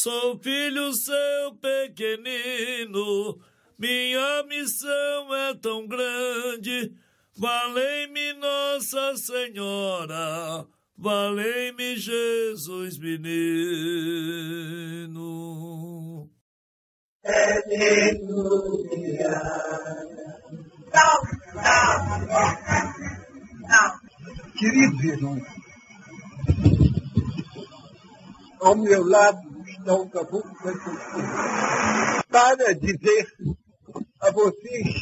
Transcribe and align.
Sou 0.00 0.38
filho 0.38 0.92
seu 0.94 1.56
pequenino, 1.60 3.36
minha 3.76 4.44
missão 4.44 5.34
é 5.34 5.54
tão 5.54 5.88
grande. 5.88 6.94
Valei-me 7.36 8.34
Nossa 8.34 9.16
Senhora, 9.16 10.64
valei-me 10.96 11.96
Jesus 11.96 12.96
menino. 12.96 13.50
Aleluia. 17.24 18.68
Queridos 24.56 25.02
irmãos, 25.02 25.42
ao 28.60 28.76
meu 28.76 29.04
lado 29.04 29.47
está 29.78 29.94
o 29.94 30.10
caboclo 30.10 30.54
para 32.28 32.74
dizer 32.74 33.26
a 34.20 34.30
vocês 34.30 34.94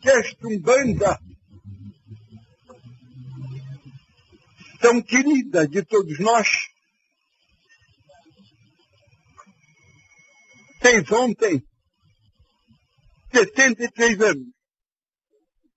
que 0.00 0.10
esta 0.10 0.48
Umbanda 0.48 1.18
tão 4.80 5.00
querida 5.02 5.66
de 5.68 5.84
todos 5.84 6.18
nós 6.18 6.48
fez 10.80 11.10
ontem 11.12 11.62
63 13.32 14.20
anos. 14.20 14.48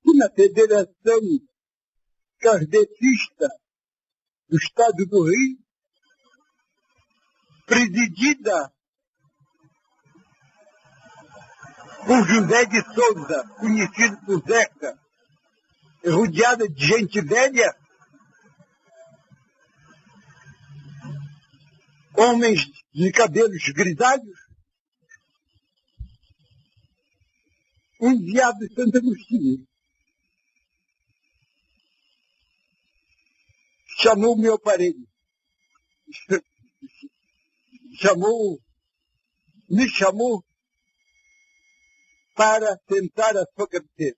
E 0.07 0.17
na 0.17 0.29
Federação 0.31 1.21
Kardecista 2.39 3.48
do 4.49 4.57
Estado 4.57 5.05
do 5.05 5.23
Rio, 5.23 5.64
presidida 7.65 8.71
por 12.05 12.27
José 12.27 12.65
de 12.67 12.81
Souza, 12.93 13.43
conhecido 13.59 14.17
por 14.26 14.43
Zeca, 14.45 14.99
rodeada 16.05 16.67
de 16.70 16.85
gente 16.85 17.21
velha, 17.21 17.75
homens 22.13 22.62
de 22.93 23.12
cabelos 23.12 23.63
grisalhos, 23.73 24.40
um 27.99 28.12
enviado 28.12 28.59
de 28.59 28.73
Santo 28.73 28.97
Agostinho. 28.97 29.68
Chamou 33.97 34.37
meu 34.37 34.53
aparelho. 34.55 35.07
Chamou, 37.96 38.60
me 39.70 39.88
chamou 39.90 40.43
para 42.35 42.77
sentar 42.90 43.37
a 43.37 43.46
sua 43.55 43.68
cabeceira. 43.68 44.18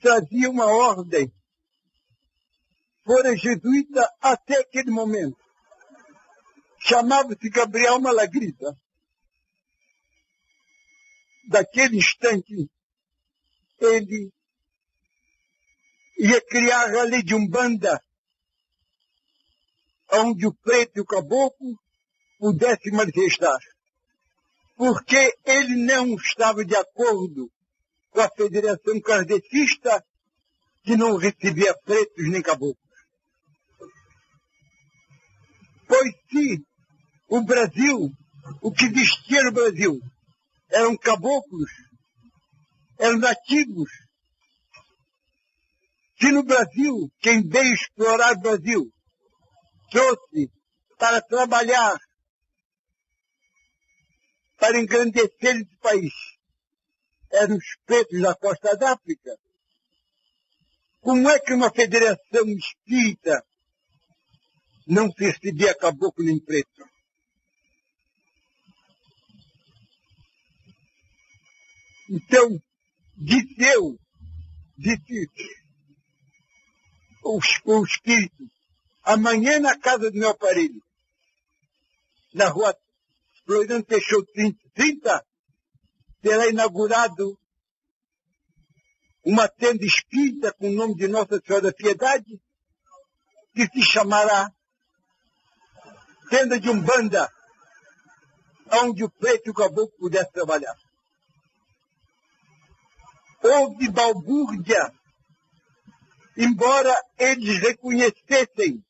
Trazia 0.00 0.50
uma 0.50 0.66
ordem. 0.66 1.32
Fora 3.04 3.36
jesuíta 3.36 4.08
até 4.20 4.60
aquele 4.60 4.90
momento. 4.90 5.38
Chamava-se 6.78 7.48
Gabriel 7.48 8.00
Malagrida 8.00 8.76
daquele 11.48 11.98
instante, 11.98 12.70
ele 13.78 14.32
ia 16.18 16.40
criar 16.46 16.94
a 16.94 17.02
lei 17.04 17.22
de 17.22 17.34
Umbanda, 17.34 18.02
onde 20.12 20.46
o 20.46 20.54
preto 20.54 20.98
e 20.98 21.00
o 21.00 21.06
caboclo 21.06 21.78
pudessem 22.38 22.92
manifestar. 22.92 23.58
Porque 24.76 25.34
ele 25.44 25.76
não 25.84 26.14
estava 26.14 26.64
de 26.64 26.76
acordo 26.76 27.50
com 28.10 28.20
a 28.20 28.28
Federação 28.28 29.00
Kardecista, 29.00 30.04
que 30.82 30.96
não 30.96 31.16
recebia 31.16 31.74
pretos 31.84 32.28
nem 32.28 32.42
caboclos. 32.42 32.76
Pois 35.86 36.12
se 36.30 36.64
o 37.28 37.42
Brasil, 37.42 38.10
o 38.60 38.72
que 38.72 38.88
vestia 38.88 39.42
no 39.44 39.52
Brasil, 39.52 39.98
eram 40.70 40.96
caboclos, 40.96 41.70
eram 42.98 43.18
nativos. 43.18 43.90
Se 46.20 46.30
no 46.30 46.42
Brasil, 46.42 47.10
quem 47.20 47.46
veio 47.46 47.74
explorar 47.74 48.32
o 48.36 48.40
Brasil, 48.40 48.91
trouxe 49.92 50.50
para 50.98 51.20
trabalhar, 51.20 51.98
para 54.58 54.80
engrandecer 54.80 55.56
esse 55.56 55.76
país, 55.80 56.14
eram 57.30 57.56
os 57.56 57.76
pretos 57.84 58.20
da 58.22 58.34
costa 58.34 58.76
da 58.76 58.92
África. 58.92 59.36
Como 61.00 61.28
é 61.28 61.38
que 61.38 61.52
uma 61.52 61.70
federação 61.70 62.48
espírita 62.48 63.44
não 64.86 65.10
se 65.12 65.24
recebia 65.24 65.74
caboclo 65.74 66.24
nem 66.24 66.38
preto? 66.40 66.88
Então, 72.08 72.62
disse 73.16 73.62
eu, 73.62 73.98
disse 74.78 75.30
o, 77.24 77.38
o 77.64 77.84
Espírito, 77.84 78.51
amanhã 79.02 79.58
na 79.58 79.78
casa 79.78 80.10
do 80.10 80.18
meu 80.18 80.30
aparelho, 80.30 80.82
na 82.34 82.48
rua 82.48 82.76
Floriano 83.44 83.84
Peixoto 83.84 84.30
30, 84.32 84.58
30, 84.74 85.26
será 86.22 86.48
inaugurado 86.48 87.38
uma 89.24 89.48
tenda 89.48 89.84
espírita 89.84 90.52
com 90.52 90.68
o 90.68 90.72
nome 90.72 90.94
de 90.94 91.08
Nossa 91.08 91.40
Senhora 91.40 91.66
da 91.66 91.72
Piedade, 91.72 92.40
que 93.54 93.66
se 93.66 93.82
chamará 93.82 94.50
Tenda 96.30 96.58
de 96.58 96.70
Umbanda, 96.70 97.30
onde 98.84 99.04
o 99.04 99.10
preto 99.10 99.48
e 99.48 99.50
o 99.50 99.54
caboclo 99.54 99.92
pudessem 99.98 100.32
trabalhar. 100.32 100.74
Houve 103.42 103.90
balbúrdia, 103.90 104.90
embora 106.36 106.96
eles 107.18 107.58
reconhecessem 107.58 108.82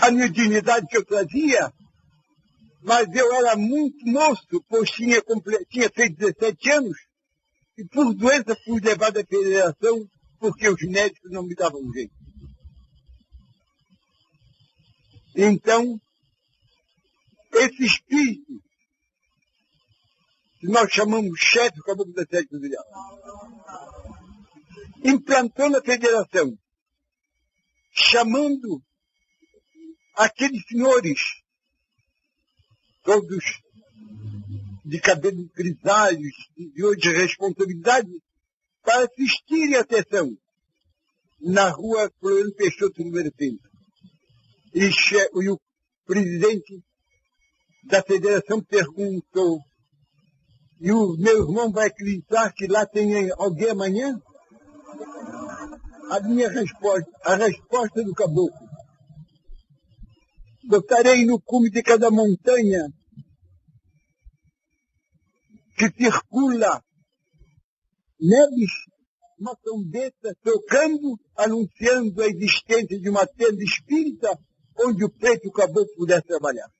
a 0.00 0.10
mediunidade 0.10 0.86
que 0.86 0.96
eu 0.96 1.04
trazia, 1.04 1.72
mas 2.82 3.06
eu 3.14 3.32
era 3.34 3.56
muito 3.56 4.06
moço, 4.06 4.64
pois 4.68 4.90
tinha, 4.90 5.22
tinha 5.68 5.90
feito 5.90 6.16
17 6.16 6.70
anos, 6.70 6.96
e 7.78 7.84
por 7.84 8.14
doença 8.14 8.56
fui 8.64 8.80
levado 8.80 9.18
à 9.18 9.24
federação 9.24 10.08
porque 10.38 10.68
os 10.68 10.80
médicos 10.88 11.30
não 11.30 11.42
me 11.42 11.54
davam 11.54 11.80
jeito. 11.92 12.14
Então, 15.36 16.00
esse 17.52 17.84
espírito 17.84 18.62
que 20.60 20.66
nós 20.68 20.92
chamamos 20.92 21.38
chefe 21.40 21.80
Caboclo 21.82 22.12
da 22.12 22.24
Sede 22.24 22.48
Federal, 22.48 22.84
implantou 25.04 25.70
na 25.70 25.80
federação, 25.80 26.52
chamando 27.92 28.82
aqueles 30.20 30.62
senhores, 30.68 31.20
todos 33.02 33.44
de 34.84 35.00
cabelos 35.00 35.48
grisalhos, 35.56 36.34
de 36.56 36.84
hoje 36.84 37.10
responsabilidade, 37.12 38.10
para 38.82 39.06
assistirem 39.06 39.76
à 39.76 39.84
sessão 39.84 40.36
na 41.40 41.70
rua 41.70 42.10
Floriano 42.20 42.54
Peixoto, 42.54 43.02
número 43.02 43.30
30. 43.32 43.56
E, 44.74 44.90
e 45.42 45.48
o 45.48 45.58
presidente 46.04 46.82
da 47.84 48.02
federação 48.02 48.62
perguntou 48.62 49.58
e 50.80 50.92
o 50.92 51.14
meu 51.18 51.44
irmão 51.44 51.70
vai 51.70 51.88
acreditar 51.88 52.52
que 52.52 52.66
lá 52.66 52.86
tem 52.86 53.30
alguém 53.32 53.70
amanhã? 53.70 54.18
A 56.10 56.20
minha 56.20 56.48
resposta, 56.50 57.10
a 57.24 57.34
resposta 57.36 58.02
do 58.02 58.14
caboclo. 58.14 58.69
Botarei 60.70 61.26
no 61.26 61.40
cume 61.40 61.68
de 61.68 61.82
cada 61.82 62.12
montanha 62.12 62.88
que 65.76 65.90
circula 65.90 66.80
neves, 68.20 68.70
uma 69.36 69.56
trombeta 69.56 70.32
tocando, 70.44 71.18
anunciando 71.36 72.22
a 72.22 72.26
existência 72.28 73.00
de 73.00 73.08
uma 73.08 73.26
tenda 73.26 73.64
espírita 73.64 74.38
onde 74.78 75.04
o 75.04 75.10
preto 75.10 75.50
caboclo 75.50 75.92
pudessem 75.96 76.28
trabalhar. 76.28 76.70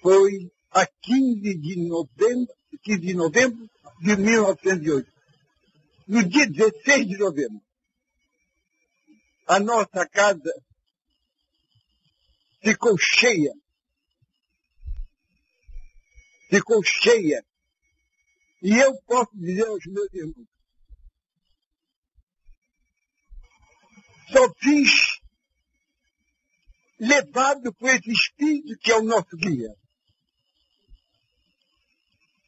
Foi 0.00 0.50
a 0.70 0.86
15 0.86 1.58
de 1.58 1.86
novembro, 1.86 2.54
15 2.82 2.98
de 2.98 3.12
novembro 3.12 3.70
de 4.00 4.16
1908. 4.16 5.12
No 6.08 6.26
dia 6.26 6.46
16 6.48 7.08
de 7.08 7.18
novembro, 7.18 7.60
a 9.46 9.60
nossa 9.60 10.08
casa 10.08 10.50
ficou 12.62 12.96
cheia. 12.98 13.52
Ficou 16.48 16.82
cheia. 16.82 17.44
E 18.62 18.78
eu 18.78 18.94
posso 19.02 19.36
dizer 19.36 19.66
aos 19.66 19.84
meus 19.86 20.12
irmãos, 20.14 20.48
só 24.30 24.54
fiz 24.60 25.20
levado 27.00 27.74
por 27.74 27.90
esse 27.90 28.12
espírito 28.12 28.78
que 28.80 28.92
é 28.92 28.96
o 28.96 29.02
nosso 29.02 29.36
guia. 29.36 29.74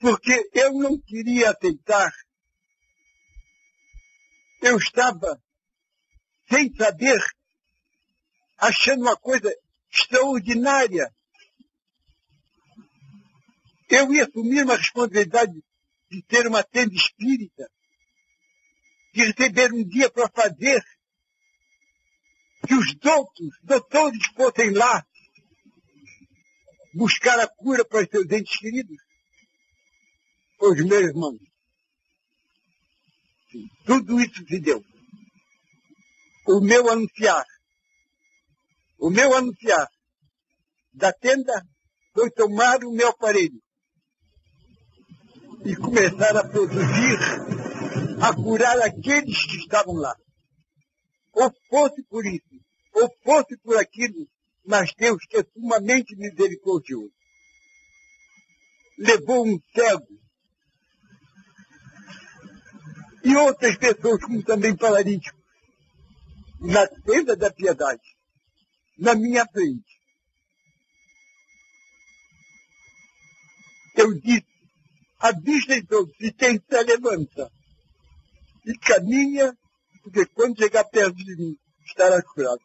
Porque 0.00 0.48
eu 0.52 0.72
não 0.74 1.00
queria 1.00 1.50
aceitar. 1.50 2.12
Eu 4.62 4.76
estava 4.76 5.42
sem 6.48 6.72
saber, 6.76 7.20
achando 8.58 9.02
uma 9.02 9.16
coisa 9.16 9.50
extraordinária. 9.94 11.08
Eu 13.88 14.12
ia 14.12 14.24
assumir 14.24 14.64
uma 14.64 14.76
responsabilidade 14.76 15.52
de 16.10 16.22
ter 16.22 16.46
uma 16.46 16.62
tenda 16.62 16.94
espírita, 16.94 17.70
de 19.12 19.24
receber 19.24 19.72
um 19.72 19.84
dia 19.84 20.10
para 20.10 20.28
fazer 20.28 20.82
que 22.66 22.74
os 22.74 22.94
doutos, 22.96 23.48
doutores 23.62 24.26
fossem 24.34 24.70
lá 24.70 25.04
buscar 26.94 27.38
a 27.40 27.48
cura 27.48 27.84
para 27.84 28.02
os 28.02 28.08
seus 28.08 28.30
entes 28.30 28.56
queridos? 28.58 28.96
Os 30.60 30.84
meus 30.84 31.02
irmãos. 31.02 31.38
Tudo 33.84 34.20
isso 34.20 34.44
se 34.46 34.60
deu. 34.60 34.82
O 36.46 36.60
meu 36.60 36.88
anunciar, 36.90 37.44
o 38.98 39.10
meu 39.10 39.34
anunciar 39.34 39.88
da 40.92 41.12
tenda 41.12 41.62
foi 42.12 42.30
tomar 42.30 42.84
o 42.84 42.92
meu 42.92 43.08
aparelho 43.08 43.60
e 45.64 45.74
começar 45.76 46.36
a 46.36 46.46
produzir, 46.46 47.18
a 48.22 48.34
curar 48.34 48.78
aqueles 48.80 49.44
que 49.46 49.56
estavam 49.56 49.94
lá. 49.94 50.14
Ou 51.32 51.52
fosse 51.68 52.02
por 52.04 52.24
isso, 52.26 52.60
ou 52.92 53.10
fosse 53.24 53.56
por 53.58 53.76
aquilo, 53.78 54.28
mas 54.64 54.92
Deus 54.96 55.24
que 55.28 55.38
é 55.38 55.44
sumamente 55.52 56.14
misericordioso. 56.16 57.12
Levou 58.98 59.46
um 59.46 59.58
cego 59.74 60.06
e 63.24 63.34
outras 63.36 63.76
pessoas, 63.78 64.22
como 64.22 64.44
também 64.44 64.76
paralíticos, 64.76 65.42
na 66.60 66.86
tenda 66.86 67.34
da 67.34 67.50
piedade, 67.50 68.13
na 68.98 69.14
minha 69.14 69.46
frente. 69.46 69.94
Eu 73.96 74.12
disse, 74.20 74.46
a 75.20 75.32
se 75.32 76.32
tem 76.32 76.58
se 76.58 76.82
levanta 76.82 77.50
e 78.66 78.78
caminha, 78.78 79.56
porque 80.02 80.26
quando 80.26 80.58
chegar 80.58 80.84
perto 80.84 81.16
de 81.16 81.36
mim, 81.36 81.56
estará 81.86 82.20
curado. 82.22 82.62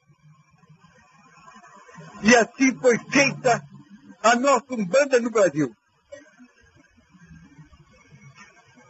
E 2.23 2.35
assim 2.35 2.77
foi 2.79 2.97
feita 3.11 3.61
a 4.23 4.35
nossa 4.35 4.73
Umbanda 4.73 5.19
no 5.19 5.29
Brasil. 5.29 5.73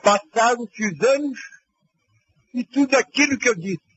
Passaram-se 0.02 0.88
os 0.88 1.02
anos 1.08 1.40
e 2.54 2.64
tudo 2.64 2.96
aquilo 2.96 3.38
que 3.38 3.50
eu 3.50 3.56
disse, 3.56 3.89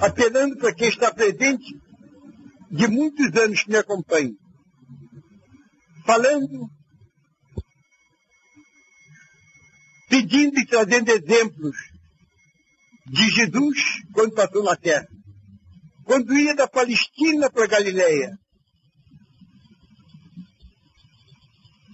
apelando 0.00 0.56
para 0.56 0.74
quem 0.74 0.88
está 0.88 1.12
presente, 1.12 1.76
de 2.70 2.86
muitos 2.86 3.34
anos 3.36 3.62
que 3.62 3.70
me 3.70 3.76
acompanha, 3.78 4.34
falando, 6.04 6.68
pedindo 10.08 10.58
e 10.60 10.66
trazendo 10.66 11.10
exemplos 11.10 11.76
de 13.06 13.30
Jesus 13.30 13.78
quando 14.12 14.34
passou 14.34 14.62
na 14.62 14.76
terra 14.76 15.08
quando 16.08 16.32
ia 16.32 16.54
da 16.54 16.66
Palestina 16.66 17.50
para 17.50 17.66
Galiléia, 17.66 18.30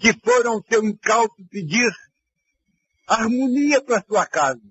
que 0.01 0.13
foram 0.25 0.63
seu 0.69 0.85
incauto 0.85 1.35
pedir 1.51 1.91
harmonia 3.09 3.83
para 3.83 4.05
sua 4.05 4.25
casa. 4.25 4.63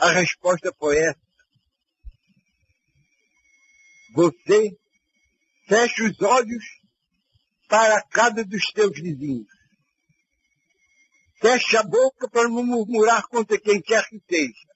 A 0.00 0.12
resposta 0.12 0.74
foi 0.78 0.96
essa. 0.96 1.20
Você 4.14 4.74
fecha 5.68 6.04
os 6.04 6.20
olhos 6.22 6.64
para 7.68 7.98
a 7.98 8.02
casa 8.08 8.42
dos 8.42 8.64
teus 8.72 8.98
vizinhos. 8.98 9.46
Fecha 11.38 11.80
a 11.80 11.82
boca 11.82 12.30
para 12.30 12.48
não 12.48 12.64
murmurar 12.64 13.28
contra 13.28 13.60
quem 13.60 13.80
quer 13.82 14.08
que 14.08 14.18
seja. 14.26 14.68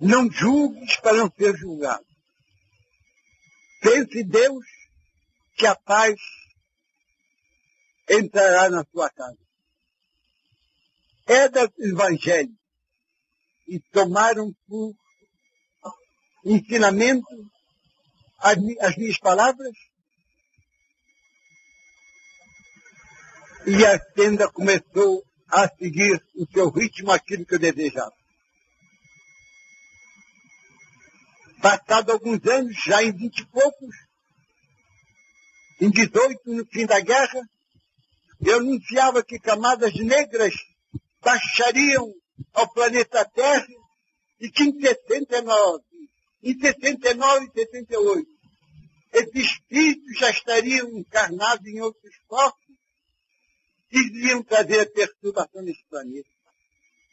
Não 0.00 0.30
julgues 0.30 0.96
para 1.00 1.16
não 1.16 1.30
ser 1.36 1.56
julgado. 1.56 2.06
Pense 3.80 4.22
Deus 4.22 4.64
que 5.56 5.66
a 5.66 5.74
paz 5.74 6.14
entrará 8.08 8.70
na 8.70 8.84
sua 8.84 9.10
casa. 9.10 9.38
É 11.26 11.48
do 11.48 11.72
Evangelho 11.78 12.56
e 13.66 13.80
tomaram 13.92 14.52
por 14.66 14.94
ensinamento 16.44 17.26
as, 18.38 18.56
as 18.80 18.96
minhas 18.96 19.18
palavras 19.18 19.74
e 23.66 23.84
a 23.84 23.98
tenda 23.98 24.50
começou 24.50 25.24
a 25.48 25.68
seguir 25.68 26.22
o 26.34 26.46
seu 26.52 26.68
ritmo, 26.70 27.10
aquilo 27.10 27.46
que 27.46 27.54
eu 27.54 27.58
desejava. 27.58 28.12
Passado 31.62 32.12
alguns 32.12 32.44
anos, 32.46 32.76
já 32.84 33.02
em 33.02 33.12
vinte 33.12 33.38
e 33.38 33.46
poucos, 33.46 33.96
em 35.80 35.90
18, 35.90 36.40
no 36.46 36.66
fim 36.66 36.84
da 36.84 37.00
guerra, 37.00 37.40
eu 38.40 38.58
anunciava 38.58 39.24
que 39.24 39.38
camadas 39.38 39.94
negras 39.94 40.54
baixariam 41.22 42.12
ao 42.52 42.72
planeta 42.72 43.24
Terra 43.24 43.66
e 44.40 44.50
que 44.50 44.64
em 44.64 44.80
69, 44.80 45.84
em 46.42 46.58
69 46.58 47.46
e 47.46 47.52
68, 47.52 48.28
esses 49.12 49.34
espíritos 49.34 50.18
já 50.18 50.30
estariam 50.30 50.88
encarnados 50.90 51.66
em 51.66 51.80
outros 51.80 52.16
corpos 52.26 52.74
e 53.92 53.98
iriam 53.98 54.42
trazer 54.42 54.80
a 54.80 54.90
perturbação 54.90 55.62
nesse 55.62 55.84
planeta. 55.88 56.28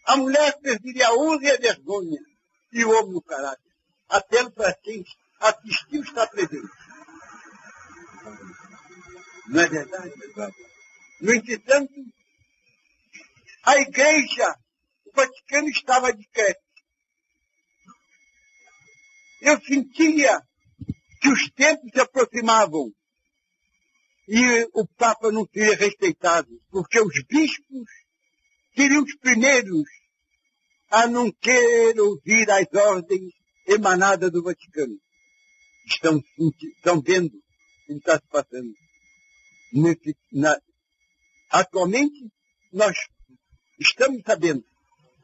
A 0.06 0.18
mulher 0.18 0.60
perderia 0.60 1.10
a 1.10 1.16
honra 1.16 1.44
e 1.44 1.50
a 1.52 1.58
vergonha 1.58 2.20
e 2.74 2.84
o 2.84 2.90
homem 2.90 3.14
no 3.14 3.22
caráter 3.22 3.72
apelo 4.12 4.52
para 4.52 4.74
quem 4.76 5.04
assistiu 5.40 6.04
está 6.04 6.28
presente. 6.28 6.70
Não 9.48 9.62
é 9.62 9.68
verdade? 9.68 10.14
No 11.22 11.34
entretanto, 11.34 11.94
a 13.64 13.78
igreja, 13.78 14.56
o 15.12 15.16
Vaticano 15.16 15.70
estava 15.70 16.14
de 16.14 16.26
crédito. 16.30 16.62
Eu 19.42 19.60
sentia 19.62 20.42
que 21.22 21.30
os 21.30 21.50
tempos 21.52 21.90
se 21.94 22.00
aproximavam 22.00 22.92
e 24.28 24.64
o 24.74 24.88
Papa 24.98 25.32
não 25.32 25.46
seria 25.52 25.76
respeitado, 25.76 26.50
porque 26.70 27.00
os 27.00 27.24
bispos 27.28 27.86
seriam 28.76 29.04
os 29.04 29.16
primeiros 29.18 29.84
a 30.90 31.08
não 31.08 31.32
querer 31.32 32.00
ouvir 32.00 32.50
as 32.50 32.68
ordens 32.74 33.34
emanada 33.68 34.30
do 34.30 34.44
Vaticano. 34.44 34.96
Estão, 35.88 36.22
estão 36.78 37.02
vendo 37.02 37.36
o 37.36 37.88
que 37.88 37.94
está 37.94 38.16
se 38.16 38.28
passando. 38.30 38.72
Nesse, 39.74 40.16
na, 40.32 40.58
atualmente, 41.50 42.30
nós 42.72 42.96
estamos 43.80 44.22
sabendo 44.26 44.64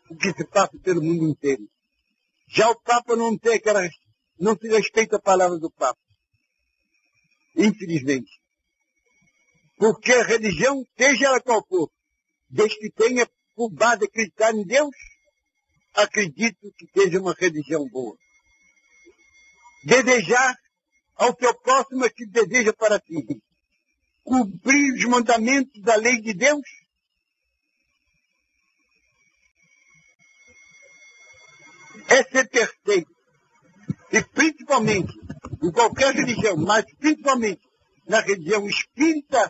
o 0.10 0.16
que 0.16 0.34
se 0.34 0.46
passa 0.46 0.78
pelo 0.80 1.02
mundo 1.02 1.30
inteiro. 1.30 1.68
Já 2.48 2.70
o 2.70 2.80
Papa 2.82 3.16
não 3.16 3.38
tem 3.38 3.56
aquela, 3.56 3.88
não 4.40 4.56
se 4.58 4.68
respeita 4.68 5.18
a 5.18 5.22
palavra 5.22 5.58
do 5.58 5.72
Papa. 5.72 6.00
Infelizmente. 7.56 8.32
Porque 9.78 10.12
a 10.14 10.24
religião, 10.24 10.84
seja 10.98 11.28
ela 11.28 11.42
qual 11.42 11.66
for, 11.68 11.90
desde 12.50 12.78
que 12.78 12.92
tenha 12.92 13.30
por 13.56 13.70
base 13.72 14.06
acreditar 14.06 14.54
em 14.54 14.66
Deus, 14.66 14.96
acredito 15.94 16.72
que 16.78 16.88
seja 16.94 17.20
uma 17.20 17.34
religião 17.34 17.88
boa 17.90 18.18
desejar 19.88 20.56
ao 21.16 21.36
seu 21.40 21.54
próximo 21.62 22.10
que 22.10 22.26
deseja 22.28 22.74
para 22.74 23.00
si. 23.00 23.42
Cumprir 24.24 24.94
os 24.96 25.06
mandamentos 25.06 25.82
da 25.82 25.96
lei 25.96 26.22
de 26.22 26.34
Deus. 26.34 26.62
É 32.08 32.24
ser 32.24 32.50
perfeito. 32.50 33.12
E 34.12 34.22
principalmente, 34.24 35.14
em 35.64 35.72
qualquer 35.72 36.14
religião, 36.14 36.56
mas 36.58 36.86
principalmente 37.00 37.62
na 38.08 38.22
religião 38.22 38.66
espírita, 38.68 39.50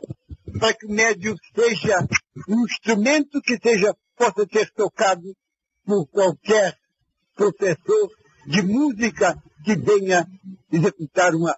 para 0.60 0.74
que 0.74 0.88
o 0.88 0.92
médium 0.92 1.36
seja 1.54 1.96
um 2.50 2.66
instrumento 2.66 3.42
que 3.42 3.58
seja, 3.58 3.96
possa 4.16 4.46
ser 4.52 4.72
tocado 4.74 5.36
por 5.86 6.08
qualquer 6.08 6.76
professor 7.36 8.10
de 8.48 8.62
música 8.64 9.36
que 9.64 9.76
venha 9.76 10.26
executar 10.72 11.36
uma, 11.36 11.56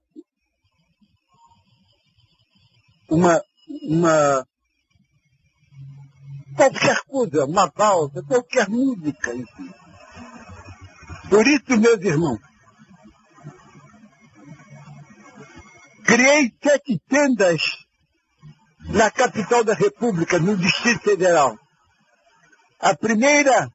uma, 3.10 3.42
uma 3.88 4.46
qualquer 6.56 6.98
coisa, 7.08 7.46
uma 7.46 7.72
valsa, 7.74 8.22
qualquer 8.24 8.68
música, 8.68 9.34
enfim. 9.34 9.72
Por 11.30 11.48
isso, 11.48 11.78
meus 11.80 12.02
irmãos, 12.04 12.40
criei 16.04 16.52
sete 16.62 17.00
tendas 17.08 17.62
na 18.90 19.12
capital 19.12 19.64
da 19.64 19.76
República, 19.76 20.40
no 20.40 20.58
Distrito 20.58 21.04
Federal. 21.04 21.56
A 22.80 22.96
primeira 22.96 23.70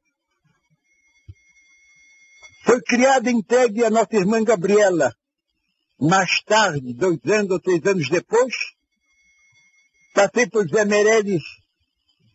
foi 2.65 2.83
criada 2.83 3.31
e 3.31 3.35
entregue 3.35 3.85
à 3.85 3.91
nossa 3.91 4.17
irmã 4.17 4.43
Gabriela. 4.43 5.15
Mais 6.01 6.43
tarde, 6.43 6.93
dois 6.93 7.21
anos 7.27 7.53
ou 7.53 7.61
três 7.61 7.87
anos 7.87 8.09
depois, 8.09 8.53
passei 10.13 10.49
por 10.49 10.67
Zé 10.69 10.85
Meirelles, 10.85 11.45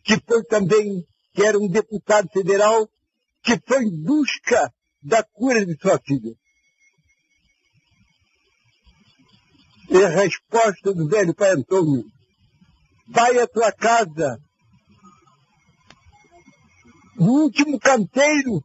que 0.02 0.18
foi 0.26 0.42
também, 0.44 1.04
que 1.34 1.42
era 1.42 1.58
um 1.58 1.68
deputado 1.68 2.26
federal, 2.32 2.88
que 3.42 3.60
foi 3.66 3.84
em 3.84 4.02
busca 4.02 4.72
da 5.02 5.22
cura 5.22 5.64
de 5.64 5.76
sua 5.80 5.98
filha. 5.98 6.34
E 9.90 10.04
a 10.04 10.08
resposta 10.08 10.94
do 10.94 11.08
velho 11.08 11.34
pai 11.34 11.50
Antônio, 11.50 12.04
vai 13.08 13.38
à 13.38 13.46
tua 13.46 13.72
casa, 13.72 14.38
no 17.16 17.32
último 17.42 17.78
canteiro, 17.78 18.64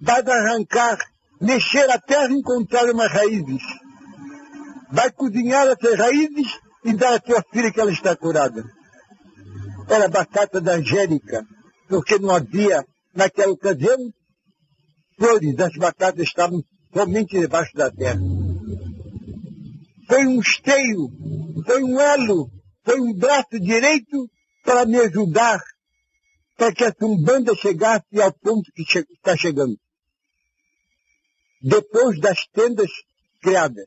vai 0.00 0.20
arrancar, 0.20 0.98
mexer 1.40 1.90
a 1.90 1.98
terra 1.98 2.28
e 2.30 2.38
encontrar 2.38 2.88
umas 2.90 3.10
raízes. 3.10 3.62
Vai 4.92 5.10
cozinhar 5.10 5.66
essas 5.66 5.98
raízes 5.98 6.60
e 6.84 6.92
dar 6.92 7.14
à 7.14 7.18
tua 7.18 7.42
filha 7.50 7.72
que 7.72 7.80
ela 7.80 7.90
está 7.90 8.14
curada. 8.14 8.64
Era 9.88 10.08
batata 10.08 10.60
da 10.60 10.74
Angélica, 10.74 11.44
porque 11.88 12.18
não 12.18 12.30
havia, 12.30 12.84
naquela 13.14 13.52
ocasião, 13.52 13.98
flores, 15.18 15.58
as 15.58 15.76
batatas 15.76 16.24
estavam 16.24 16.62
somente 16.92 17.38
debaixo 17.38 17.74
da 17.74 17.90
terra. 17.90 18.20
Foi 20.08 20.26
um 20.26 20.40
esteio, 20.40 21.08
foi 21.64 21.82
um 21.82 22.00
elo, 22.00 22.50
foi 22.84 23.00
um 23.00 23.12
braço 23.12 23.58
direito 23.60 24.28
para 24.62 24.86
me 24.86 24.98
ajudar, 24.98 25.60
para 26.56 26.72
que 26.72 26.84
essa 26.84 27.04
umbanda 27.04 27.54
chegasse 27.54 28.20
ao 28.20 28.32
ponto 28.32 28.70
que 28.72 28.84
che 28.84 29.00
está 29.00 29.36
chegando. 29.36 29.76
Depois 31.60 32.20
das 32.20 32.46
tendas 32.52 32.90
criadas, 33.40 33.86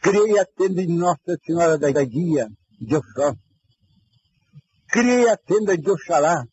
criei 0.00 0.38
a 0.38 0.44
tenda 0.44 0.86
de 0.86 0.92
Nossa 0.92 1.38
Senhora 1.44 1.78
da 1.78 2.04
Guia, 2.04 2.48
de 2.80 2.96
Oxó. 2.96 3.34
Criei 4.88 5.28
a 5.28 5.36
tenda 5.36 5.76
de 5.76 5.90
Oxalá, 5.90 6.44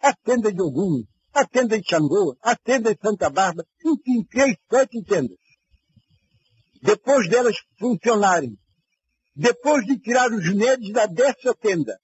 a 0.00 0.14
tenda 0.14 0.52
de 0.52 0.62
Ogum, 0.62 1.02
a 1.34 1.46
tenda 1.46 1.78
de 1.78 1.88
Xangô, 1.88 2.36
a 2.42 2.54
tenda 2.56 2.94
de 2.94 3.00
Santa 3.00 3.30
Bárbara, 3.30 3.66
enfim, 3.84 4.24
criei 4.24 4.56
sete 4.70 5.02
tendas. 5.04 5.38
Depois 6.82 7.28
delas 7.28 7.56
funcionarem, 7.78 8.58
depois 9.34 9.84
de 9.86 9.98
tirar 9.98 10.30
os 10.30 10.54
médios 10.54 10.92
da 10.92 11.06
dessa 11.06 11.54
tenda, 11.54 11.98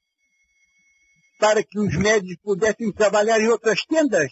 para 1.38 1.62
que 1.62 1.78
os 1.78 1.94
médios 1.96 2.36
pudessem 2.42 2.92
trabalhar 2.92 3.40
em 3.40 3.48
outras 3.48 3.84
tendas, 3.84 4.30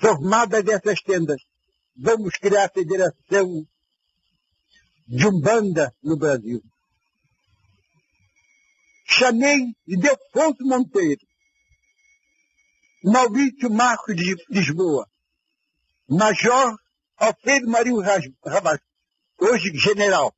formada 0.00 0.62
dessas 0.62 1.00
tendas, 1.02 1.40
vamos 1.96 2.34
criar 2.36 2.64
a 2.64 2.70
Federação 2.70 3.66
de 5.06 5.26
Umbanda 5.26 5.94
no 6.02 6.16
Brasil. 6.16 6.62
Chamei 9.06 9.74
Ildefonso 9.86 10.64
Monteiro, 10.64 11.20
Maurício 13.02 13.70
Marcos 13.70 14.14
de 14.14 14.36
Lisboa, 14.50 15.06
Major 16.08 16.76
Alfredo 17.16 17.68
Marinho 17.68 18.00
Rabas, 18.00 18.80
hoje 19.38 19.70
general, 19.74 20.34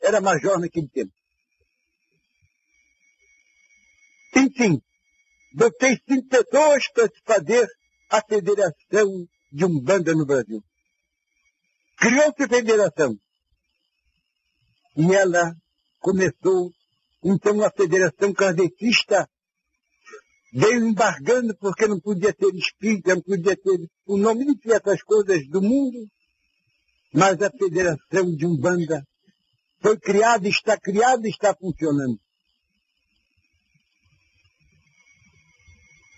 era 0.00 0.20
major 0.20 0.58
naquele 0.58 0.88
tempo. 0.88 1.12
Enfim, 4.34 4.80
botei 5.54 5.96
cinco 6.08 6.28
pessoas 6.28 6.84
para 6.92 7.08
fazer 7.24 7.68
a 8.10 8.20
Federação 8.22 9.26
de 9.50 9.64
Umbanda 9.64 10.14
no 10.14 10.26
Brasil. 10.26 10.62
Criou-se 11.98 12.42
a 12.42 12.48
federação. 12.48 13.16
E 14.96 15.14
ela 15.14 15.54
começou, 16.00 16.70
então, 17.22 17.62
a 17.62 17.70
Federação 17.70 18.32
Kardecista 18.34 19.28
veio 20.52 20.86
embargando 20.86 21.56
porque 21.56 21.86
não 21.86 21.98
podia 21.98 22.32
ter 22.34 22.54
espírito, 22.54 23.08
não 23.08 23.22
podia 23.22 23.56
ter 23.56 23.88
o 24.06 24.18
nome 24.18 24.54
de 24.54 24.72
essas 24.72 25.02
coisas 25.02 25.48
do 25.48 25.62
mundo, 25.62 26.06
mas 27.14 27.40
a 27.40 27.50
Federação 27.50 28.34
de 28.36 28.46
Umbanda 28.46 29.02
foi 29.80 29.98
criada, 29.98 30.46
está 30.46 30.78
criada 30.78 31.26
e 31.26 31.30
está 31.30 31.54
funcionando. 31.54 32.20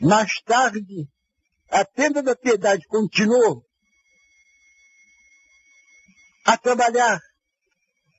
Mais 0.00 0.33
tarde, 0.45 1.09
a 1.71 1.85
tenda 1.85 2.23
da 2.23 2.37
piedade 2.37 2.85
continuou 2.88 3.64
a 6.45 6.59
trabalhar, 6.59 7.19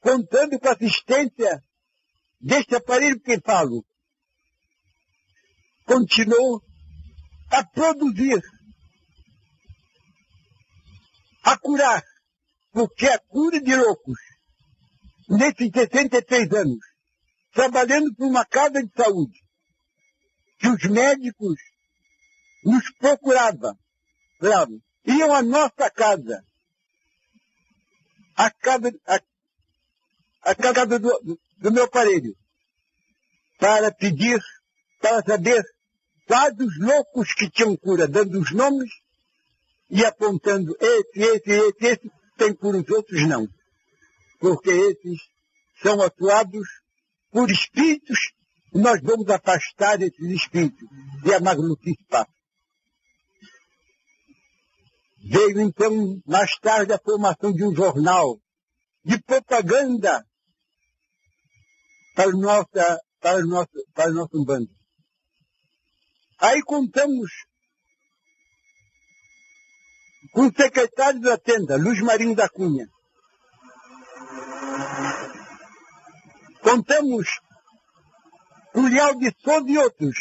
contando 0.01 0.59
com 0.59 0.67
a 0.69 0.71
assistência 0.71 1.61
deste 2.39 2.73
aparelho 2.75 3.19
que 3.19 3.39
falo. 3.41 3.85
Continuou 5.85 6.61
a 7.51 7.63
produzir, 7.63 8.41
a 11.43 11.57
curar, 11.57 12.03
porque 12.71 13.07
a 13.07 13.19
cura 13.19 13.61
de 13.61 13.75
loucos, 13.75 14.19
nesses 15.29 15.71
63 15.71 16.51
anos, 16.53 16.79
trabalhando 17.53 18.13
por 18.15 18.27
uma 18.27 18.45
casa 18.45 18.83
de 18.83 18.91
saúde, 18.95 19.39
que 20.59 20.67
os 20.69 20.83
médicos 20.89 21.55
nos 22.63 22.91
procurava. 22.97 23.77
Claro, 24.39 24.81
iam 25.05 25.33
à 25.33 25.41
nossa 25.41 25.89
casa. 25.91 26.43
A 28.35 28.51
casa, 28.51 28.91
casa 30.57 30.99
do, 30.99 31.39
do 31.57 31.71
meu 31.71 31.85
aparelho. 31.85 32.35
Para 33.57 33.91
pedir, 33.93 34.41
para 34.99 35.23
saber 35.23 35.63
quais 36.25 36.53
os 36.59 36.79
loucos 36.79 37.33
que 37.33 37.49
tinham 37.49 37.75
cura, 37.77 38.07
dando 38.07 38.39
os 38.39 38.51
nomes 38.51 38.89
e 39.89 40.03
apontando 40.03 40.75
esse, 40.79 41.19
esse, 41.19 41.51
esse, 41.51 41.85
esse, 41.85 42.11
tem 42.37 42.53
cura, 42.53 42.79
os 42.79 42.89
outros 42.89 43.27
não. 43.27 43.47
Porque 44.39 44.69
esses 44.69 45.19
são 45.81 46.01
atuados 46.01 46.67
por 47.31 47.49
espíritos 47.49 48.17
e 48.73 48.79
nós 48.79 48.99
vamos 49.01 49.29
afastar 49.29 50.01
esses 50.01 50.29
espíritos. 50.31 50.87
E 51.23 51.33
a 51.33 51.39
passa. 52.09 52.35
Veio 55.27 55.59
então, 55.61 56.21
mais 56.25 56.51
tarde, 56.59 56.93
a 56.93 56.99
formação 56.99 57.51
de 57.51 57.63
um 57.63 57.73
jornal 57.75 58.39
de 59.03 59.19
propaganda 59.23 60.23
para 62.15 62.29
o 62.29 62.39
nosso, 62.39 62.69
para 63.19 63.37
o 63.37 63.47
nosso, 63.47 63.71
para 63.93 64.11
o 64.11 64.13
nosso 64.13 64.45
bando. 64.45 64.69
Aí 66.39 66.61
contamos 66.63 67.31
com 70.31 70.47
o 70.47 70.53
secretário 70.53 71.21
da 71.21 71.37
tenda, 71.37 71.77
Luiz 71.77 72.01
Marinho 72.01 72.35
da 72.35 72.49
Cunha. 72.49 72.87
Contamos 76.61 77.27
com 78.73 78.81
o 78.81 78.89
Leal 78.89 79.15
de 79.15 79.33
Souza 79.39 79.69
e 79.69 79.77
outros, 79.77 80.17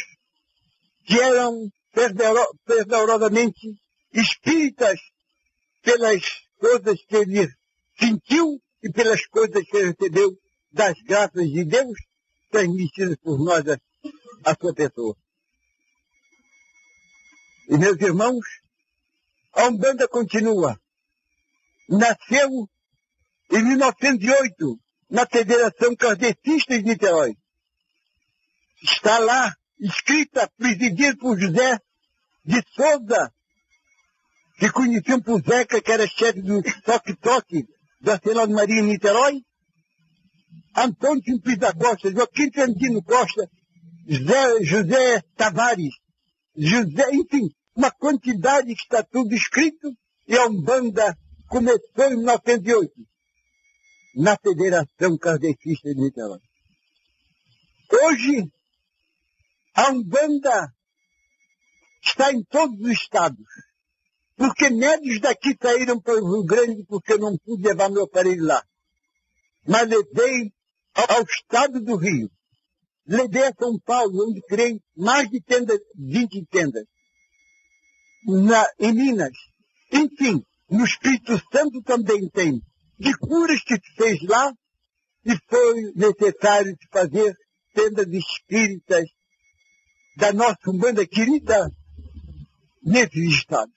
que 1.05 1.19
eram 1.19 1.69
fervorosamente 2.65 3.75
espíritas 4.13 4.99
pelas 5.81 6.21
coisas 6.57 6.97
que 7.05 7.15
ele 7.15 7.49
sentiu 7.99 8.61
e 8.81 8.91
pelas 8.91 9.25
coisas 9.27 9.63
que 9.65 9.77
ele 9.77 9.91
recebeu 9.91 10.31
das 10.71 10.93
graças 11.03 11.47
de 11.49 11.65
Deus 11.65 11.97
transmitidas 12.49 13.17
por 13.17 13.37
nós 13.37 13.63
a 14.45 14.55
sua 14.55 14.73
pessoa. 14.73 15.15
E 17.67 17.77
meus 17.77 17.99
irmãos, 17.99 18.45
a 19.53 19.67
Umbanda 19.67 20.07
continua. 20.07 20.79
Nasceu 21.89 22.69
em 23.51 23.63
1908, 23.63 24.79
na 25.09 25.25
Federação 25.25 25.95
Kardecista 25.95 26.77
de 26.77 26.83
Niterói. 26.83 27.35
Está 28.83 29.19
lá, 29.19 29.53
escrita, 29.79 30.49
presidida 30.57 31.15
por 31.17 31.39
José 31.39 31.79
de 32.43 32.61
Souza, 32.75 33.31
que 34.59 34.69
conheciam 34.71 35.21
por 35.21 35.41
Zeca, 35.41 35.81
que 35.81 35.91
era 35.91 36.07
chefe 36.07 36.41
do 36.41 36.61
Toque 36.83 37.15
Toque 37.15 37.65
da 37.99 38.19
Senhora 38.19 38.47
Maria 38.47 38.81
em 38.81 38.85
Niterói. 38.85 39.41
Antônio 40.75 41.23
Simples 41.23 41.57
Costa, 41.79 42.11
Joaquim 42.11 42.49
Trentino 42.49 43.01
Costa, 43.01 43.49
José, 44.07 44.63
José 44.63 45.21
Tavares, 45.35 45.95
José, 46.57 47.09
enfim, 47.13 47.49
uma 47.75 47.91
quantidade 47.91 48.67
que 48.73 48.81
está 48.81 49.03
tudo 49.03 49.33
escrito, 49.33 49.91
e 50.27 50.35
a 50.37 50.47
Umbanda 50.47 51.15
começou 51.47 52.05
em 52.05 52.17
1908, 52.17 52.93
na 54.15 54.37
Federação 54.37 55.17
Kardecista 55.17 55.93
de 55.93 56.01
Niterói. 56.01 56.39
Hoje, 57.91 58.49
a 59.75 59.91
Umbanda 59.91 60.73
está 62.01 62.31
em 62.31 62.43
todos 62.43 62.79
os 62.79 62.91
estados, 62.91 63.45
porque 64.37 64.69
médios 64.69 65.19
daqui 65.19 65.55
saíram 65.61 65.99
para 65.99 66.15
o 66.15 66.33
Rio 66.33 66.45
Grande 66.45 66.83
porque 66.85 67.13
eu 67.13 67.19
não 67.19 67.37
pude 67.37 67.63
levar 67.63 67.89
meu 67.89 68.03
aparelho 68.03 68.45
lá. 68.45 68.63
Mas 69.67 69.89
levei 69.89 70.51
ao 70.93 71.23
estado 71.23 71.81
do 71.81 71.95
Rio. 71.95 72.29
Levei 73.07 73.47
a 73.47 73.53
São 73.57 73.79
Paulo, 73.79 74.29
onde 74.29 74.41
criei 74.41 74.79
mais 74.95 75.29
de 75.29 75.41
tendas, 75.41 75.79
20 75.95 76.45
tendas. 76.47 76.85
Na, 78.25 78.65
em 78.79 78.93
Minas. 78.93 79.37
Enfim, 79.91 80.41
no 80.69 80.83
Espírito 80.83 81.39
Santo 81.51 81.81
também 81.83 82.27
tem. 82.29 82.59
De 82.97 83.15
curas 83.17 83.61
que 83.61 83.75
fez 83.95 84.19
lá, 84.23 84.51
e 85.25 85.37
foi 85.49 85.91
necessário 85.95 86.75
se 86.79 86.87
fazer 86.91 87.35
tendas 87.73 88.07
espíritas 88.07 89.05
da 90.17 90.31
nossa 90.31 90.57
Umbanda 90.67 91.05
querida 91.05 91.69
nesses 92.83 93.35
estados. 93.35 93.73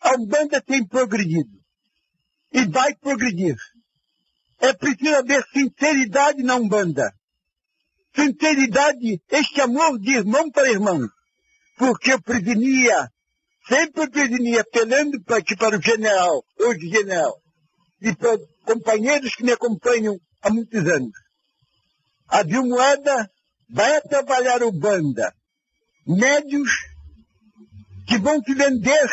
A 0.00 0.16
Umbanda 0.16 0.60
tem 0.60 0.86
progredido 0.86 1.50
e 2.52 2.64
vai 2.66 2.94
progredir. 2.96 3.56
É 4.60 4.72
preciso 4.72 5.16
haver 5.16 5.44
sinceridade 5.52 6.42
na 6.42 6.56
Umbanda. 6.56 7.12
Sinceridade, 8.14 9.20
este 9.30 9.60
amor 9.60 9.98
de 9.98 10.12
irmão 10.12 10.50
para 10.50 10.70
irmão. 10.70 11.00
Porque 11.76 12.12
eu 12.12 12.22
prevenia, 12.22 13.08
sempre 13.68 14.08
prevenia, 14.08 14.60
apelando 14.60 15.22
para, 15.24 15.42
para 15.58 15.78
o 15.78 15.82
general, 15.82 16.44
hoje 16.60 16.88
general, 16.88 17.34
e 18.00 18.14
para 18.14 18.38
companheiros 18.64 19.34
que 19.34 19.42
me 19.42 19.52
acompanham 19.52 20.16
há 20.42 20.50
muitos 20.50 20.80
anos. 20.80 21.12
A 22.28 22.42
Vilmoeda 22.42 23.28
vai 23.68 24.00
trabalhar 24.02 24.62
o 24.62 24.70
banda. 24.70 25.34
Médios 26.06 26.70
que 28.06 28.18
vão 28.18 28.40
se 28.42 28.54
vender 28.54 29.10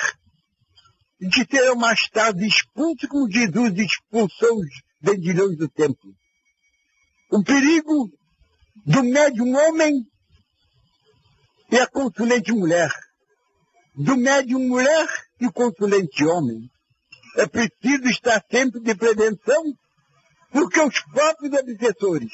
e 1.21 1.29
que 1.29 1.45
serão 1.45 1.75
mais 1.75 2.01
tarde 2.09 2.45
expulsos 2.45 3.07
como 3.09 3.31
Jesus 3.31 3.73
expulsou 3.77 4.59
os 4.59 4.67
vendilhões 5.01 5.57
do 5.57 5.69
templo. 5.69 6.13
O 7.31 7.43
perigo 7.43 8.11
do 8.85 9.03
médium 9.03 9.55
homem 9.55 10.05
e 11.71 11.77
a 11.77 11.87
consulente 11.87 12.51
mulher. 12.51 12.91
Do 13.95 14.17
médium 14.17 14.67
mulher 14.67 15.07
e 15.39 15.51
consulente 15.51 16.25
homem. 16.25 16.69
É 17.37 17.47
preciso 17.47 18.07
estar 18.09 18.43
sempre 18.51 18.81
de 18.81 18.95
prevenção, 18.95 19.63
porque 20.51 20.81
os 20.81 20.99
próprios 21.13 21.53
obsessores, 21.53 22.31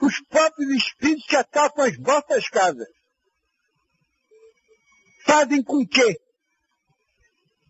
os 0.00 0.20
próprios 0.28 0.70
espíritos 0.74 1.26
que 1.26 1.36
atacam 1.36 1.84
as 1.84 1.96
vossas 1.96 2.48
casas, 2.48 2.88
fazem 5.24 5.62
com 5.62 5.86
que 5.86 6.18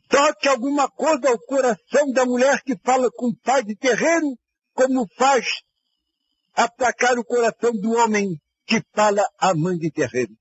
toque 0.09 0.49
alguma 0.49 0.89
coisa 0.91 1.29
ao 1.29 1.39
coração 1.41 2.11
da 2.13 2.25
mulher 2.25 2.63
que 2.63 2.77
fala 2.85 3.11
com 3.13 3.29
o 3.29 3.37
pai 3.45 3.63
de 3.63 3.77
terreiro, 3.77 4.37
como 4.75 5.07
faz 5.17 5.47
atacar 6.55 7.19
o 7.19 7.25
coração 7.25 7.73
do 7.73 7.93
homem 7.93 8.37
que 8.67 8.83
fala 8.95 9.23
a 9.39 9.55
mãe 9.55 9.77
de 9.77 9.91
terreiro. 9.91 10.33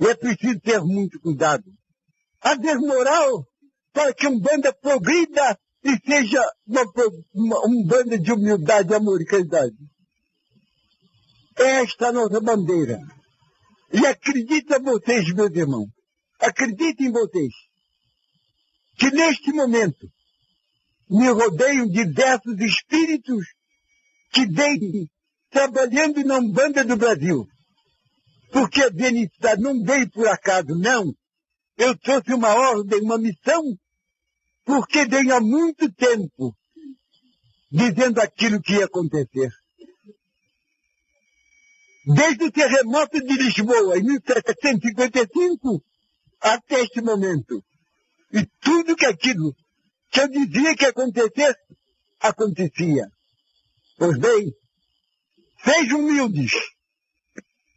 E 0.00 0.06
é 0.06 0.14
preciso 0.14 0.60
ter 0.60 0.80
muito 0.80 1.20
cuidado. 1.20 1.64
Haver 2.40 2.78
moral 2.78 3.46
para 3.92 4.12
que 4.12 4.26
um 4.26 4.38
banda 4.38 4.74
progrida 4.74 5.58
e 5.84 5.96
seja 6.04 6.42
uma, 6.66 6.82
uma, 7.32 7.66
um 7.66 7.86
banda 7.86 8.18
de 8.18 8.32
humildade, 8.32 8.94
amor 8.94 9.20
e 9.20 9.24
caridade. 9.24 9.76
Esta 11.56 12.06
é 12.06 12.08
a 12.08 12.12
nossa 12.12 12.40
bandeira. 12.40 12.98
E 13.92 14.04
acredita 14.06 14.80
vocês, 14.80 15.32
meus 15.32 15.54
irmãos, 15.54 15.88
acreditem 16.40 17.12
vocês, 17.12 17.52
que 18.98 19.10
neste 19.10 19.52
momento 19.52 20.08
me 21.08 21.28
rodeiam 21.28 21.86
diversos 21.86 22.58
espíritos 22.58 23.46
que 24.34 24.46
vêm 24.46 25.08
trabalhando 25.48 26.24
na 26.24 26.38
Umbanda 26.38 26.84
do 26.84 26.96
Brasil. 26.96 27.46
Porque 28.52 28.82
a 28.82 28.88
Denitidade 28.88 29.62
não 29.62 29.82
veio 29.82 30.10
por 30.10 30.26
acaso, 30.26 30.74
não. 30.76 31.14
Eu 31.78 31.96
trouxe 31.96 32.34
uma 32.34 32.52
ordem, 32.52 33.00
uma 33.00 33.16
missão, 33.16 33.62
porque 34.64 35.06
venho 35.06 35.34
há 35.34 35.40
muito 35.40 35.90
tempo 35.92 36.54
dizendo 37.70 38.20
aquilo 38.20 38.60
que 38.60 38.74
ia 38.74 38.84
acontecer. 38.84 39.50
Desde 42.06 42.44
o 42.44 42.52
terremoto 42.52 43.18
de 43.18 43.34
Lisboa, 43.34 43.98
em 43.98 44.02
1755, 44.02 45.82
até 46.40 46.82
este 46.82 47.00
momento. 47.00 47.64
E 48.32 48.44
tudo 48.60 48.96
que 48.96 49.06
aquilo 49.06 49.54
que 50.10 50.20
eu 50.20 50.28
dizia 50.28 50.76
que 50.76 50.84
ia 50.84 50.90
acontecer, 50.90 51.56
acontecia. 52.20 53.13
Pois 53.96 54.18
bem, 54.18 54.52
sejam 55.64 56.00
humildes, 56.00 56.52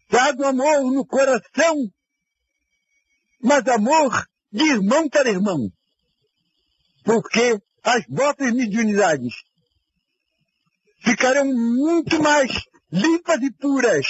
tragam 0.09 0.47
amor 0.47 0.91
no 0.91 1.05
coração, 1.05 1.75
mas 3.41 3.67
amor 3.67 4.25
de 4.51 4.63
irmão 4.63 5.07
para 5.09 5.29
irmão. 5.29 5.69
Porque 7.03 7.59
as 7.83 8.03
vossas 8.09 8.51
mediunidades 8.51 9.33
ficarão 11.03 11.45
muito 11.45 12.21
mais 12.21 12.51
limpas 12.91 13.41
e 13.41 13.51
puras. 13.53 14.05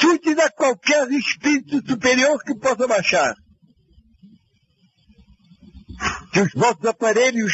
Chutes 0.00 0.38
a 0.38 0.50
qualquer 0.50 1.10
espírito 1.12 1.86
superior 1.86 2.42
que 2.42 2.58
possa 2.58 2.88
baixar. 2.88 3.34
Que 6.32 6.40
os 6.40 6.52
vossos 6.54 6.86
aparelhos 6.86 7.52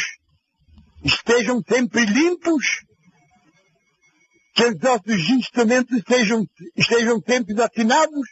estejam 1.03 1.61
sempre 1.67 2.05
limpos, 2.05 2.83
que 4.53 4.65
os 4.65 4.79
nossos 4.79 5.29
instrumentos 5.29 6.01
sejam, 6.07 6.45
estejam 6.75 7.21
sempre 7.25 7.61
afinados 7.61 8.29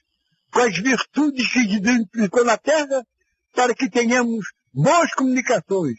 com 0.52 0.60
as 0.60 0.78
virtudes 0.78 1.52
que 1.52 1.90
aplicou 1.90 2.44
na 2.44 2.58
terra, 2.58 3.06
para 3.54 3.74
que 3.74 3.90
tenhamos 3.90 4.46
boas 4.74 5.14
comunicações, 5.14 5.98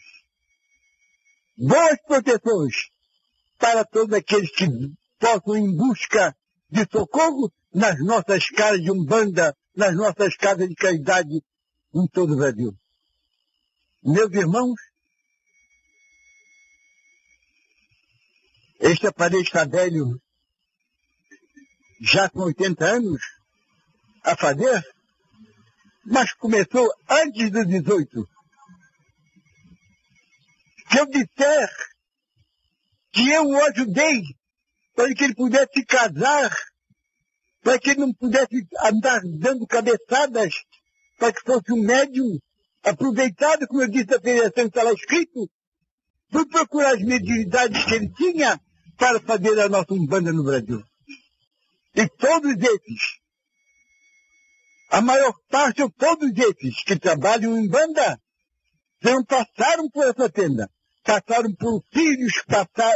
boas 1.57 1.97
proteções, 2.07 2.75
para 3.57 3.83
todos 3.83 4.13
aqueles 4.15 4.51
que 4.51 4.65
possam 5.19 5.57
em 5.57 5.75
busca 5.75 6.35
de 6.69 6.87
socorro 6.89 7.51
nas 7.73 7.99
nossas 7.99 8.45
casas 8.49 8.81
de 8.81 8.91
Umbanda, 8.91 9.55
nas 9.75 9.95
nossas 9.95 10.35
casas 10.35 10.69
de 10.69 10.75
caridade 10.75 11.41
em 11.93 12.07
todo 12.07 12.33
o 12.33 12.37
Brasil. 12.37 12.73
Meus 14.01 14.31
irmãos, 14.31 14.79
este 18.79 19.07
aparelho 19.07 19.43
está 19.43 19.65
velho, 19.65 20.19
já 22.01 22.29
com 22.29 22.43
80 22.43 22.85
anos, 22.85 23.21
a 24.23 24.35
fazer, 24.37 24.83
mas 26.05 26.33
começou 26.33 26.89
antes 27.09 27.51
dos 27.51 27.67
18. 27.67 28.27
Se 30.91 30.99
eu 30.99 31.05
disser 31.07 31.69
que 33.11 33.29
eu 33.29 33.43
o 33.43 33.63
ajudei 33.65 34.21
para 34.95 35.13
que 35.13 35.23
ele 35.23 35.35
pudesse 35.35 35.85
casar, 35.85 36.55
para 37.61 37.77
que 37.79 37.91
ele 37.91 37.99
não 37.99 38.13
pudesse 38.13 38.65
andar 38.81 39.19
dando 39.39 39.67
cabeçadas, 39.67 40.53
para 41.17 41.33
que 41.33 41.41
fosse 41.41 41.73
um 41.73 41.83
médium 41.83 42.39
aproveitado, 42.83 43.67
como 43.67 43.81
eu 43.81 43.89
disse, 43.89 44.15
a 44.15 44.21
federação 44.21 44.65
está 44.65 44.83
lá 44.83 44.93
escrito, 44.93 45.49
fui 46.31 46.47
procurar 46.47 46.95
as 46.95 47.01
mediunidades 47.01 47.83
que 47.85 47.93
ele 47.93 48.09
tinha 48.13 48.59
para 48.99 49.19
fazer 49.21 49.57
a 49.61 49.69
nossa 49.69 49.93
Umbanda 49.93 50.31
no 50.33 50.43
Brasil. 50.43 50.83
E 51.95 52.07
todos 52.07 52.51
esses 52.51 53.19
A 54.91 55.01
maior 55.01 55.33
parte, 55.49 55.83
ou 55.83 55.91
todos 55.91 56.31
esses 56.35 56.83
que 56.83 56.97
trabalham 56.97 57.55
em 57.57 57.67
banda, 57.67 58.19
não 59.03 59.23
passaram 59.23 59.87
por 59.89 60.03
essa 60.03 60.27
tenda. 60.29 60.67
Passaram 61.03 61.53
por 61.55 61.83
filhos 61.93 62.33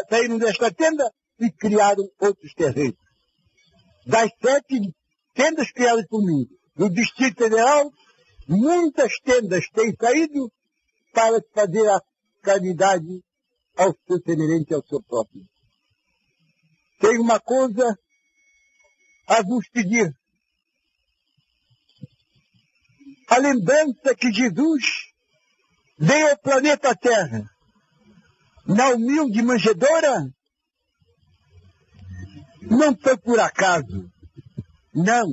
saíram 0.09 0.39
desta 0.39 0.73
tenda 0.73 1.09
e 1.39 1.51
criaram 1.51 2.03
outros 2.19 2.53
terreiros. 2.55 2.97
Das 4.07 4.29
sete 4.41 4.91
tendas 5.35 5.71
criadas 5.71 6.05
por 6.07 6.23
mim, 6.25 6.45
no 6.75 6.89
Distrito 6.89 7.37
Federal, 7.43 7.91
muitas 8.47 9.13
tendas 9.23 9.65
têm 9.69 9.95
saído 9.95 10.51
para 11.13 11.39
fazer 11.53 11.87
a 11.89 12.01
caridade 12.41 13.21
ao 13.77 13.95
seu 14.07 14.19
semelhante, 14.25 14.73
ao 14.73 14.85
seu 14.85 15.01
próprio. 15.03 15.43
Tem 17.03 17.19
uma 17.19 17.37
coisa 17.37 17.99
a 19.27 19.41
vos 19.41 19.67
pedir. 19.67 20.09
A 23.29 23.37
lembrança 23.39 24.15
que 24.17 24.31
Jesus 24.31 24.85
veio 25.99 26.29
ao 26.29 26.37
planeta 26.39 26.95
Terra 26.95 27.43
na 28.65 28.91
humilde 28.91 29.41
manjedoura 29.41 30.33
não 32.61 32.95
foi 32.95 33.17
por 33.17 33.37
acaso. 33.37 34.09
Não. 34.95 35.27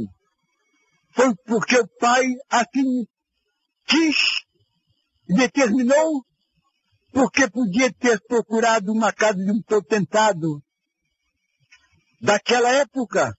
Foi 1.12 1.32
porque 1.46 1.78
o 1.78 1.88
Pai 2.00 2.24
assim 2.50 3.06
quis, 3.86 4.16
determinou, 5.28 6.24
porque 7.12 7.48
podia 7.48 7.92
ter 7.92 8.20
procurado 8.26 8.90
uma 8.90 9.12
casa 9.12 9.38
de 9.38 9.52
um 9.52 9.62
potentado 9.62 10.60
daquela 12.20 12.70
época, 12.70 13.34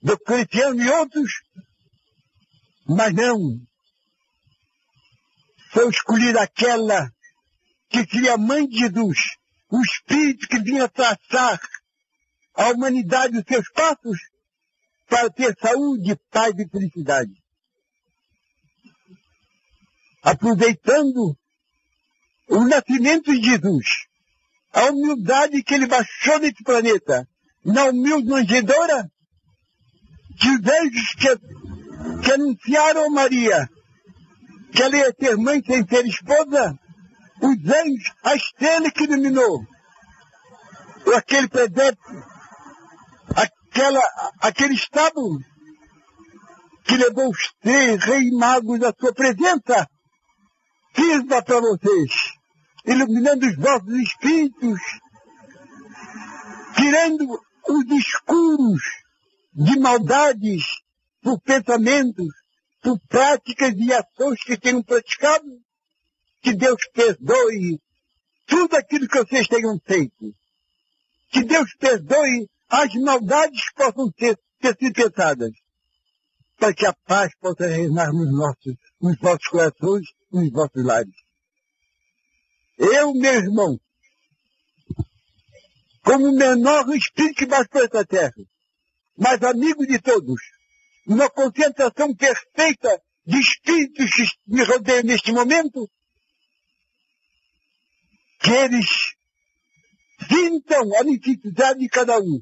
do 0.00 0.18
Cristiano 0.18 0.82
e 0.82 0.90
outros, 0.90 1.30
mas 2.86 3.12
não. 3.14 3.38
Foi 5.70 5.88
escolhida 5.88 6.42
aquela 6.42 7.08
que 7.88 8.04
seria 8.04 8.34
a 8.34 8.38
mãe 8.38 8.66
de 8.66 8.78
Jesus, 8.78 9.18
o 9.70 9.80
Espírito 9.82 10.48
que 10.48 10.58
vinha 10.60 10.88
traçar 10.88 11.60
a 12.54 12.70
humanidade 12.70 13.38
os 13.38 13.44
seus 13.46 13.70
passos 13.70 14.18
para 15.08 15.30
ter 15.30 15.56
saúde, 15.58 16.16
paz 16.30 16.54
e 16.58 16.68
felicidade. 16.68 17.32
Aproveitando 20.22 21.36
o 22.48 22.64
nascimento 22.64 23.32
de 23.32 23.42
Jesus, 23.42 23.86
a 24.72 24.86
humildade 24.86 25.62
que 25.62 25.74
ele 25.74 25.86
baixou 25.86 26.38
nesse 26.38 26.62
planeta, 26.62 27.28
na 27.64 27.84
humilde 27.86 28.28
manjedoura, 28.28 29.08
anjos 30.44 31.14
que, 31.18 31.36
que 32.24 32.32
anunciaram 32.32 33.06
a 33.06 33.10
Maria 33.10 33.68
que 34.72 34.82
ela 34.82 34.96
ia 34.96 35.12
ter 35.12 35.36
mãe 35.36 35.62
sem 35.64 35.86
ser 35.86 36.06
esposa, 36.06 36.74
os 37.42 37.70
anjos, 37.70 38.12
a 38.24 38.34
estrela 38.34 38.90
que 38.90 39.04
iluminou, 39.04 39.60
aquele 41.14 41.48
presépio 41.48 42.32
aquela, 43.72 44.02
aquele 44.40 44.74
estado 44.74 45.38
que 46.84 46.96
levou 46.96 47.30
os 47.30 47.52
três 47.60 48.02
reis 48.04 48.30
magos 48.32 48.82
à 48.82 48.92
sua 48.98 49.12
presença, 49.14 49.88
sirva 50.94 51.42
para 51.42 51.60
vocês, 51.60 52.12
iluminando 52.86 53.46
os 53.46 53.56
vossos 53.56 53.94
espíritos, 53.94 54.80
tirando 56.76 57.40
os 57.68 57.84
escuros 57.90 58.82
de 59.52 59.78
maldades 59.78 60.64
por 61.22 61.40
pensamentos, 61.40 62.28
por 62.82 62.98
práticas 63.08 63.74
e 63.76 63.92
ações 63.92 64.42
que 64.42 64.58
tenham 64.58 64.82
praticado, 64.82 65.46
que 66.40 66.54
Deus 66.54 66.80
perdoe 66.92 67.80
tudo 68.46 68.76
aquilo 68.76 69.08
que 69.08 69.18
vocês 69.18 69.46
tenham 69.46 69.78
feito. 69.84 70.34
Que 71.30 71.44
Deus 71.44 71.74
perdoe 71.78 72.48
as 72.68 72.92
maldades 72.94 73.70
possam 73.74 74.10
ter, 74.12 74.38
ter 74.58 74.76
sido 74.76 74.94
pensadas, 74.94 75.52
para 76.58 76.74
que 76.74 76.86
a 76.86 76.94
paz 77.06 77.30
possa 77.38 77.66
reinar 77.66 78.12
nos 78.12 78.32
nossos, 78.32 78.74
nos 79.00 79.16
vossos 79.18 79.46
corações, 79.46 80.06
nos 80.32 80.50
vossos 80.50 80.84
lares. 80.84 81.14
Eu, 82.78 83.12
meu 83.14 83.34
irmão, 83.34 83.78
como 86.02 86.28
o 86.28 86.36
menor 86.36 86.88
espírito 86.94 87.36
que 87.36 87.46
bate 87.46 87.68
por 87.68 87.84
essa 87.84 88.04
terra, 88.04 88.34
mas 89.16 89.42
amigo 89.42 89.86
de 89.86 90.00
todos, 90.00 90.40
numa 91.06 91.30
concentração 91.30 92.14
perfeita 92.14 93.00
de 93.24 93.38
espíritos 93.38 94.10
que 94.10 94.26
me 94.46 94.62
rodeiam 94.64 95.04
neste 95.04 95.32
momento, 95.32 95.88
que 98.40 98.50
eles 98.50 98.86
sintam 100.28 100.96
a 100.98 101.04
necessidade 101.04 101.78
de 101.78 101.88
cada 101.88 102.18
um. 102.18 102.40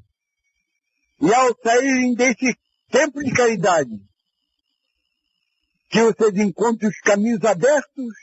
E 1.23 1.35
ao 1.35 1.55
saírem 1.63 2.15
desse 2.15 2.57
templo 2.91 3.23
de 3.23 3.33
caridade, 3.33 3.91
que 5.91 6.03
vocês 6.03 6.35
encontrem 6.37 6.89
os 6.89 6.99
caminhos 7.01 7.45
abertos, 7.45 8.15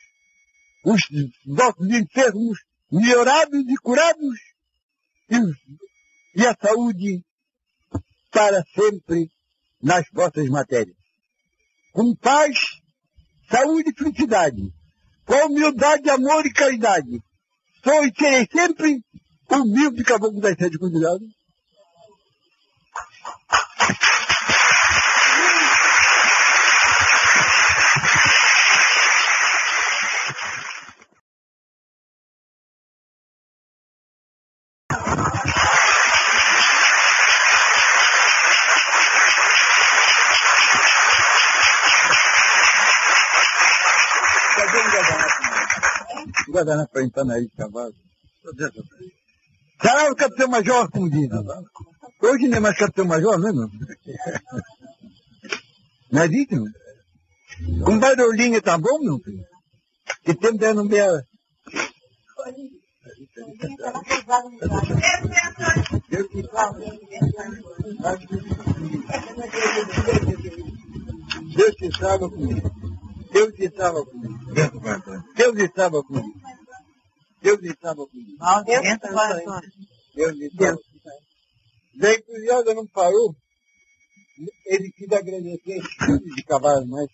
os 0.83 1.01
vossos 1.45 1.89
enfermos 1.89 2.57
melhorados 2.91 3.59
e 3.67 3.77
curados, 3.77 4.39
e, 5.29 6.45
a 6.45 6.55
saúde 6.61 7.23
para 8.31 8.63
sempre 8.75 9.29
nas 9.81 10.05
vossas 10.13 10.47
matérias. 10.49 10.95
Com 11.91 12.15
paz, 12.15 12.57
saúde 13.49 13.89
e 13.89 13.93
felicidade, 13.93 14.61
com 15.25 15.47
humildade, 15.47 16.09
amor 16.09 16.45
e 16.45 16.53
caridade. 16.53 17.21
Sou 17.83 18.05
e 18.05 18.13
serei 18.17 18.47
sempre 18.51 19.01
humilde 19.49 20.03
caboclo 20.03 20.41
das 20.41 20.55
sete 20.57 20.77
convidados 20.77 21.36
guardanapo 46.57 46.91
para 46.91 47.03
entrar 47.03 47.25
na 47.25 47.37
ilha 47.37 47.47
de 47.47 47.55
cavalo. 47.55 47.93
Sarau, 49.81 50.15
capitão 50.15 50.47
major, 50.47 50.89
como 50.89 51.09
diz. 51.09 51.29
Hoje 52.21 52.47
não 52.49 52.57
é 52.57 52.59
mais 52.59 52.77
capitão 52.77 53.05
major, 53.05 53.37
não 53.39 53.49
é, 53.49 53.53
meu? 53.53 53.69
Não 56.11 56.21
é 56.21 56.27
isso, 56.27 56.55
meu? 56.55 57.85
Com 57.85 57.99
barulhinho 57.99 58.61
tá 58.61 58.77
bom, 58.77 58.99
meu 58.99 59.19
filho? 59.19 59.43
Que 60.23 60.33
tempo 60.35 60.63
é 60.63 60.73
no 60.73 60.85
meu... 60.85 61.21
Deus 71.55 71.75
te 71.75 71.91
salva 71.97 72.29
comigo. 72.29 72.71
Deus 73.31 73.59
estava 73.59 74.05
comigo. 74.05 74.53
Deus 74.53 74.73
estava 74.73 75.01
comigo. 75.01 75.23
Deus 75.35 75.57
estava 75.57 76.03
comigo. 76.03 76.46
Deus 77.47 77.63
estava 77.63 78.05
comigo. 78.05 78.37
Daí 81.95 82.21
Cruziosa 82.21 82.73
não 82.73 82.85
parou. 82.87 83.35
Ele 84.65 84.91
quis 84.91 85.11
agradecer 85.11 85.81
filhos 85.81 86.35
de 86.35 86.43
cavalo, 86.43 86.85
mas 86.87 87.07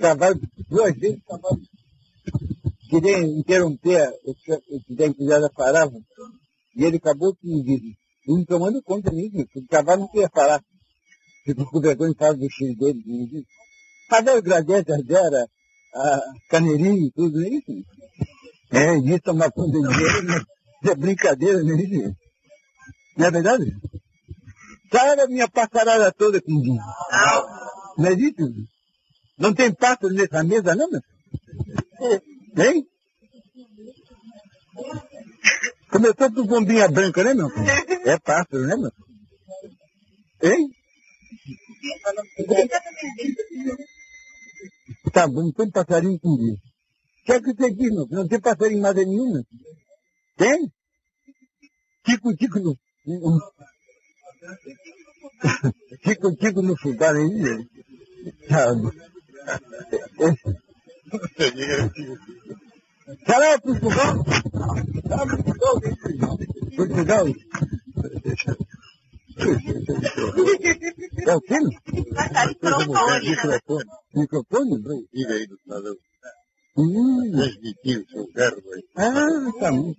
cavalo, 0.00 0.40
duas 0.68 0.96
vezes 0.96 1.22
cavalo. 1.26 1.60
Queria 2.88 3.18
interromper 3.20 4.10
o 4.24 4.34
que 4.34 4.94
da 4.94 5.12
Cruziosa 5.12 5.50
parava. 5.54 5.98
E 6.74 6.84
ele 6.84 6.96
acabou 6.96 7.34
que 7.34 7.62
disse, 7.62 7.94
não 8.26 8.44
tomando 8.44 8.82
conta 8.82 9.10
nisso, 9.10 9.36
porque 9.36 9.58
o 9.60 9.68
cavalo 9.68 10.00
não 10.00 10.08
queria 10.08 10.30
parar. 10.30 10.64
Ficou 11.44 11.66
com 11.66 11.80
vergonha 11.80 12.10
em 12.10 12.14
casa 12.14 12.38
do 12.38 12.48
filho 12.48 12.76
dele. 12.76 13.46
Cadê 14.08 14.32
os 14.32 14.40
gradetas 14.40 15.04
dela, 15.04 15.46
a 15.94 16.20
e 16.58 17.10
tudo 17.14 17.42
isso? 17.42 17.72
É, 18.72 18.96
isso 18.96 19.22
é 19.26 19.30
uma 19.32 19.50
coisa 19.50 19.72
de 19.72 20.90
é 20.90 20.94
brincadeira, 20.94 21.58
é 21.58 21.62
isso? 21.62 22.16
Não 23.16 23.26
é 23.26 23.30
verdade? 23.30 23.64
Saia 24.90 25.24
a 25.24 25.28
minha 25.28 25.48
passarada 25.48 26.12
toda 26.12 26.40
com 26.40 26.60
vinho. 26.60 26.82
Não 27.98 28.06
é 28.06 28.12
isso? 28.14 28.66
Não 29.38 29.54
tem 29.54 29.72
pássaro 29.74 30.12
nessa 30.12 30.42
mesa, 30.42 30.74
não, 30.74 30.90
meu? 30.90 31.00
Hein? 32.56 32.86
Começou 35.90 36.32
com 36.32 36.46
bombinha 36.46 36.88
branca, 36.88 37.22
né, 37.22 37.34
meu? 37.34 37.48
É 38.04 38.18
pássaro, 38.18 38.66
né, 38.66 38.76
meu? 38.76 38.92
Hein? 40.42 40.68
Tá 45.12 45.26
bom, 45.26 45.52
tem 45.52 45.70
passarinho 45.70 46.18
com 46.18 46.56
isso. 47.22 47.24
Quer 47.24 47.40
que 47.42 47.54
você 47.54 47.70
diz, 47.72 47.90
meu? 47.90 48.06
Não 48.10 48.28
tem 48.28 48.40
passarinho 48.40 48.78
em 48.78 48.82
nada 48.82 49.04
nenhuma? 49.04 49.42
Tem? 50.36 50.70
Tico, 52.04 52.34
tico 52.36 52.58
no... 52.58 52.76
Tico, 56.02 56.34
tico 56.36 56.62
no 56.62 56.76
fubá 56.76 57.12
aí. 57.12 57.66
Tá 58.48 58.74
bom. 58.74 58.90
Será 63.26 63.58
Portugal? 63.60 64.24
Será 65.02 65.26
Portugal? 65.26 65.80
Portugal? 66.76 67.26
É 71.26 71.34
o 71.34 71.40
quê? 71.40 71.58
Microfone. 73.24 73.84
Microfone? 74.14 74.82
Diga 75.12 75.34
aí 75.34 75.46
do 75.46 75.56
cidadão. 75.58 75.96
Hum. 76.76 77.32
O 77.34 78.10
seu 78.10 78.26
verbo 78.34 78.62
aí. 78.74 78.82
Ah, 78.96 79.60
tá 79.60 79.70
bom. 79.70 79.92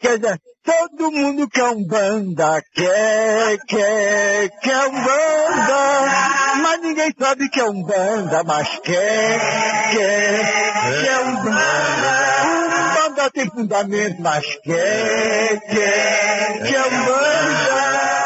Quer 0.00 0.18
dizer, 0.18 0.40
todo 0.64 1.10
mundo 1.10 1.48
quer 1.48 1.70
um 1.70 1.84
banda, 1.86 2.62
quer, 2.74 3.58
quer, 3.66 4.50
quer 4.60 4.86
um 4.88 4.92
banda, 4.92 6.56
mas 6.62 6.80
ninguém 6.82 7.12
sabe 7.18 7.48
que 7.48 7.60
é 7.60 7.64
um 7.64 7.82
banda, 7.82 8.44
mas 8.44 8.68
quer, 8.80 9.90
quer, 9.90 11.02
quer 11.02 11.20
um 11.20 11.36
banda. 11.36 12.46
Um 12.46 12.94
banda 12.94 13.30
tem 13.30 13.50
fundamento, 13.50 14.20
mas 14.20 14.44
quer, 14.62 15.60
quer, 15.60 16.62
quer 16.62 16.86
um 16.86 17.06
banda. 17.06 18.25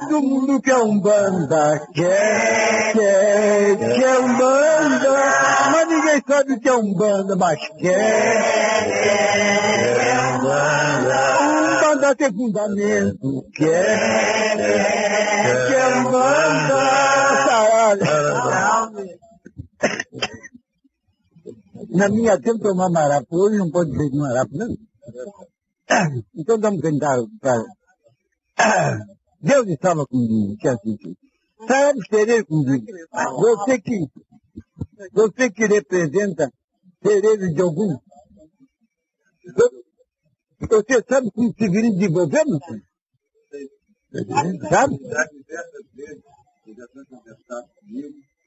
Todo 0.00 0.22
mundo 0.22 0.60
quer 0.62 0.78
um 0.78 0.98
banda, 0.98 1.78
quer, 1.94 2.92
quer, 2.92 3.76
quer 3.76 4.18
um 4.18 4.36
banda, 4.36 5.12
mas 5.72 5.88
ninguém 5.88 6.22
sabe 6.26 6.58
que 6.58 6.68
é 6.68 6.74
um 6.74 6.94
banda, 6.94 7.36
mas 7.36 7.58
quer, 7.78 8.86
quer 8.88 10.20
um 10.26 10.38
banda. 10.42 11.40
Um 11.42 11.80
banda 11.80 12.16
tem 12.16 12.32
fundamento, 12.32 13.44
quer, 13.54 13.98
quer, 14.56 15.68
quer 15.68 15.96
um 15.96 16.04
banda. 16.10 17.00
Na 21.90 22.08
minha 22.08 22.40
tempo 22.40 22.66
é 22.66 22.72
uma 22.72 22.88
marapo, 22.90 23.36
hoje 23.36 23.58
não 23.58 23.70
pode 23.70 23.90
ser 23.90 24.10
marapo, 24.16 24.50
não. 24.56 24.68
Então 26.34 26.58
vamos 26.58 26.80
cantar 26.80 27.18
para... 27.40 27.64
Deus 29.40 29.66
estava 29.68 30.06
comigo, 30.06 30.56
que 30.58 30.68
assim. 30.68 30.98
Sabe 31.66 32.00
serei 32.08 32.44
comigo. 32.44 32.84
Você 33.38 33.80
que, 33.80 34.06
você 35.12 35.50
que 35.50 35.66
representa 35.66 36.52
cerejo 37.02 37.54
de 37.54 37.62
algum. 37.62 37.98
Você 40.60 41.02
sabe 41.08 41.30
como 41.30 41.52
se 41.52 41.68
vira 41.68 41.90
de 41.90 42.08
governo? 42.08 42.58
Sabe? 44.68 44.98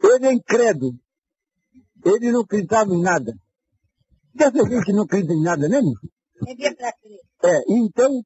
Ele 0.04 0.28
é 0.28 0.34
incrédulo. 0.34 0.94
Ele 2.06 2.32
não 2.32 2.42
acreditava 2.42 2.94
em 2.94 3.02
nada. 3.02 3.34
Dessa 4.36 4.64
gente 4.68 4.86
que 4.86 4.94
não 4.94 5.04
acredita 5.04 5.34
em 5.34 5.42
nada 5.42 5.70
mesmo? 5.70 5.94
É, 7.44 7.62
então 7.70 8.22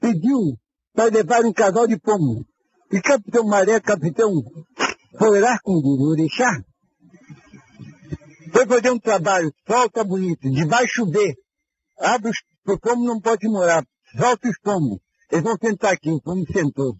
pediu 0.00 0.56
para 0.94 1.10
levar 1.10 1.44
um 1.44 1.52
casal 1.52 1.86
de 1.86 1.98
pomo. 1.98 2.46
E 2.90 3.00
Capitão 3.00 3.46
Maré, 3.46 3.80
Capitão, 3.80 4.32
o 4.34 6.10
orixá. 6.10 6.62
Foi 8.52 8.66
fazer 8.66 8.90
um 8.90 8.98
trabalho, 8.98 9.52
sol 9.66 9.88
tá 9.90 10.04
bonito, 10.04 10.50
de 10.50 10.64
vai 10.66 10.86
chover. 10.86 11.34
Abre 11.98 12.30
os, 12.30 12.38
o 12.66 12.96
não 12.96 13.20
pode 13.20 13.48
morar, 13.48 13.82
solta 14.18 14.48
os 14.48 14.58
pomos. 14.58 14.98
Eles 15.30 15.42
vão 15.42 15.56
sentar 15.56 15.94
aqui, 15.94 16.10
o 16.10 16.20
pomo 16.20 16.44
sentou. 16.52 16.94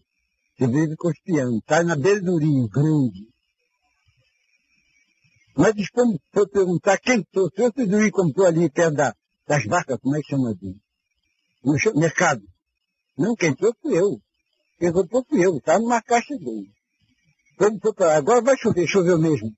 Você 0.56 0.66
vive 0.66 0.96
costeando, 0.96 1.58
está 1.58 1.82
na 1.82 1.96
beira 1.96 2.22
do 2.22 2.38
rio, 2.38 2.68
grande. 2.68 3.28
Mas 5.54 5.74
os 5.76 5.90
pomos 5.90 6.18
foi 6.32 6.48
perguntar 6.48 6.98
quem 6.98 7.22
trouxe. 7.30 7.56
Você 7.56 7.86
do 7.86 7.98
rio 7.98 8.10
comprou 8.10 8.46
ali 8.46 8.70
perto 8.70 8.94
da, 8.94 9.14
das 9.46 9.64
vacas, 9.66 9.98
como 10.00 10.16
é 10.16 10.20
que 10.20 10.28
chama 10.28 10.52
assim? 10.52 10.74
No 11.62 12.00
mercado. 12.00 12.42
Não, 13.22 13.36
quem 13.36 13.54
trouxe 13.54 13.78
fui 13.80 13.96
eu. 13.96 14.20
Quem 14.80 14.92
comprou 14.92 15.24
fui 15.28 15.46
eu. 15.46 15.56
Estava 15.58 15.78
numa 15.78 16.02
caixa 16.02 16.36
dele. 16.36 16.68
Quando 17.56 17.78
foi 17.80 17.94
para 17.94 18.16
agora 18.16 18.42
vai 18.42 18.56
chover, 18.56 18.88
choveu 18.88 19.16
mesmo. 19.16 19.48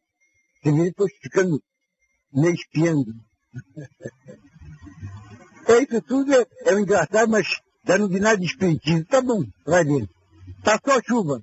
Você 0.62 0.70
vê 0.70 0.85
depois 0.85 1.11
ficando 1.22 1.59
meio 2.33 2.55
espiando. 2.55 3.11
É 5.66 5.79
isso 5.79 6.03
tudo 6.03 6.31
é, 6.35 6.44
é 6.66 6.74
engraçado, 6.74 7.31
mas 7.31 7.46
não 7.98 8.07
vi 8.07 8.20
nada 8.20 8.37
de 8.37 8.44
espiritismo. 8.44 9.03
Tá 9.07 9.22
bom, 9.22 9.40
vai 9.64 9.83
ver. 9.83 10.07
Tá 10.62 10.79
só 10.85 11.00
chuva. 11.09 11.40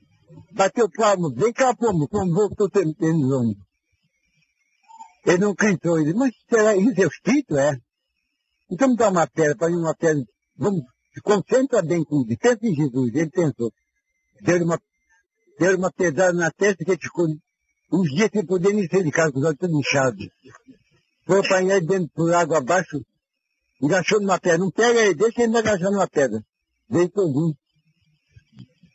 Bateu 0.52 0.88
palmo, 0.92 1.34
vem 1.34 1.52
cá, 1.52 1.76
pomo, 1.76 2.08
como 2.08 2.32
voltou 2.32 2.70
tendo 2.70 2.94
ônibus. 3.36 3.66
Ele 5.26 5.40
não 5.40 5.56
cantou, 5.56 6.00
ele, 6.00 6.14
mas 6.14 6.32
será 6.48 6.78
isso 6.78 7.02
é 7.02 7.06
o 7.06 7.10
espírito? 7.10 7.58
É. 7.58 7.76
Então 8.70 8.90
me 8.90 8.96
dá 8.96 9.10
uma 9.10 9.26
pedra, 9.26 9.58
para 9.58 9.72
mim 9.72 9.78
uma 9.78 9.96
pedra, 9.96 10.24
vamos, 10.56 10.84
se 11.14 11.22
concentra 11.22 11.82
bem 11.82 12.04
comigo, 12.04 12.40
pensa 12.40 12.60
em 12.66 12.76
Jesus, 12.76 13.14
ele 13.14 13.30
pensou. 13.30 13.72
Deu 14.42 14.64
uma, 14.64 14.82
deu 15.60 15.78
uma 15.78 15.92
pedrada 15.92 16.34
na 16.34 16.52
testa 16.52 16.86
que 16.86 16.98
ficou 16.98 17.28
uns 17.92 18.10
dias 18.10 18.30
sem 18.32 18.46
poder 18.46 18.74
nem 18.74 18.88
sair 18.88 19.04
de 19.04 19.12
casa, 19.12 19.32
com 19.32 19.40
os 19.40 19.46
olhos 19.46 19.58
todos 19.58 19.78
inchados. 19.78 20.28
Foi 21.26 21.40
apanhar 21.40 21.78
ele 21.78 21.86
dentro 21.86 22.10
por 22.16 22.34
água 22.34 22.60
abaixo, 22.60 23.02
engaixou 23.82 24.22
numa 24.22 24.40
pedra. 24.40 24.60
Não 24.60 24.72
pega 24.72 25.00
ele, 25.02 25.16
deixa 25.16 25.44
ele 25.44 25.58
agachar 25.58 25.92
numa 25.92 26.08
pedra. 26.08 26.42
Veio 26.90 27.10
todinho. 27.10 27.56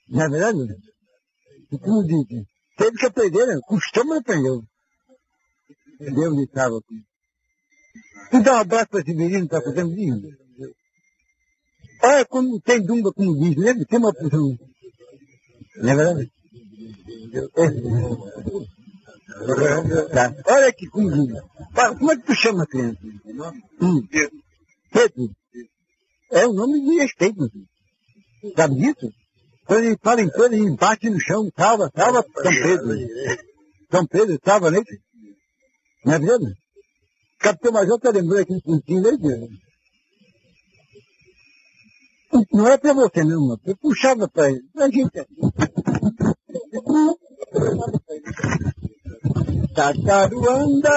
Não 0.09 0.25
é 0.25 0.29
verdade? 0.29 0.59
Como 1.83 2.03
dizem, 2.05 2.47
teve 2.77 2.97
que 2.97 3.07
aprender, 3.07 3.47
né? 3.47 3.61
Mas 3.71 4.19
aprendeu. 4.19 4.63
Deus 5.99 6.39
estava 6.39 6.79
aqui. 6.79 8.43
Dá 8.43 8.55
um 8.55 8.59
abraço 8.59 8.89
para 8.89 9.01
esse 9.01 9.15
menino 9.15 9.45
está 9.45 9.61
fazendo 9.63 9.95
lindo. 9.95 10.46
Olha 12.07 12.25
quando 12.27 12.61
tem 12.61 12.81
dumba, 12.83 13.13
como 13.13 13.37
diz, 13.37 13.57
lembra? 13.57 13.85
Tem 13.85 13.99
uma 13.99 14.15
posição. 14.15 14.57
Não 15.79 15.91
é 15.91 15.97
verdade? 15.97 16.31
É. 17.35 17.67
Tá. 20.15 20.35
Olha 20.47 20.69
aqui 20.69 20.87
como 20.87 21.11
diz. 21.11 21.43
Como 21.99 22.13
é 22.13 22.17
que 22.17 22.23
tu 22.23 22.35
chama 22.37 22.63
a 22.63 22.67
criança? 22.67 23.01
Hum. 23.81 24.07
Pedro. 24.93 25.31
É 26.31 26.47
um 26.47 26.53
nome 26.53 26.81
de 26.81 27.01
respeito. 27.01 27.51
Sabe 28.57 28.77
disso? 28.77 29.11
Quando 29.67 29.85
ele 29.85 29.99
fala 30.01 30.21
em 30.23 30.31
coisa, 30.31 30.55
ele 30.55 30.77
bate 30.77 31.11
no 31.11 31.21
chão, 31.21 31.51
salva, 31.57 31.91
salva 31.95 32.23
São 32.23 32.53
Pedro. 32.53 32.97
São 33.91 34.07
Pedro, 34.07 34.39
salva, 34.45 34.71
né? 34.71 34.81
Não 36.05 36.15
é 36.15 36.19
verdade? 36.21 36.55
Capitão 37.41 37.73
Major 37.73 37.97
está 37.97 38.11
lembrando 38.11 38.43
aqui 38.43 38.53
um 38.53 38.61
pontinho 38.61 39.03
né. 39.03 39.11
Não 42.53 42.69
é 42.69 42.77
para 42.77 42.93
você, 42.93 43.25
não. 43.25 43.59
Eu 43.65 43.77
puxava 43.77 44.29
para 44.29 44.51
ele. 44.51 44.65
A 44.79 44.89
gente... 44.89 45.27
Tataruanda, 49.75 50.89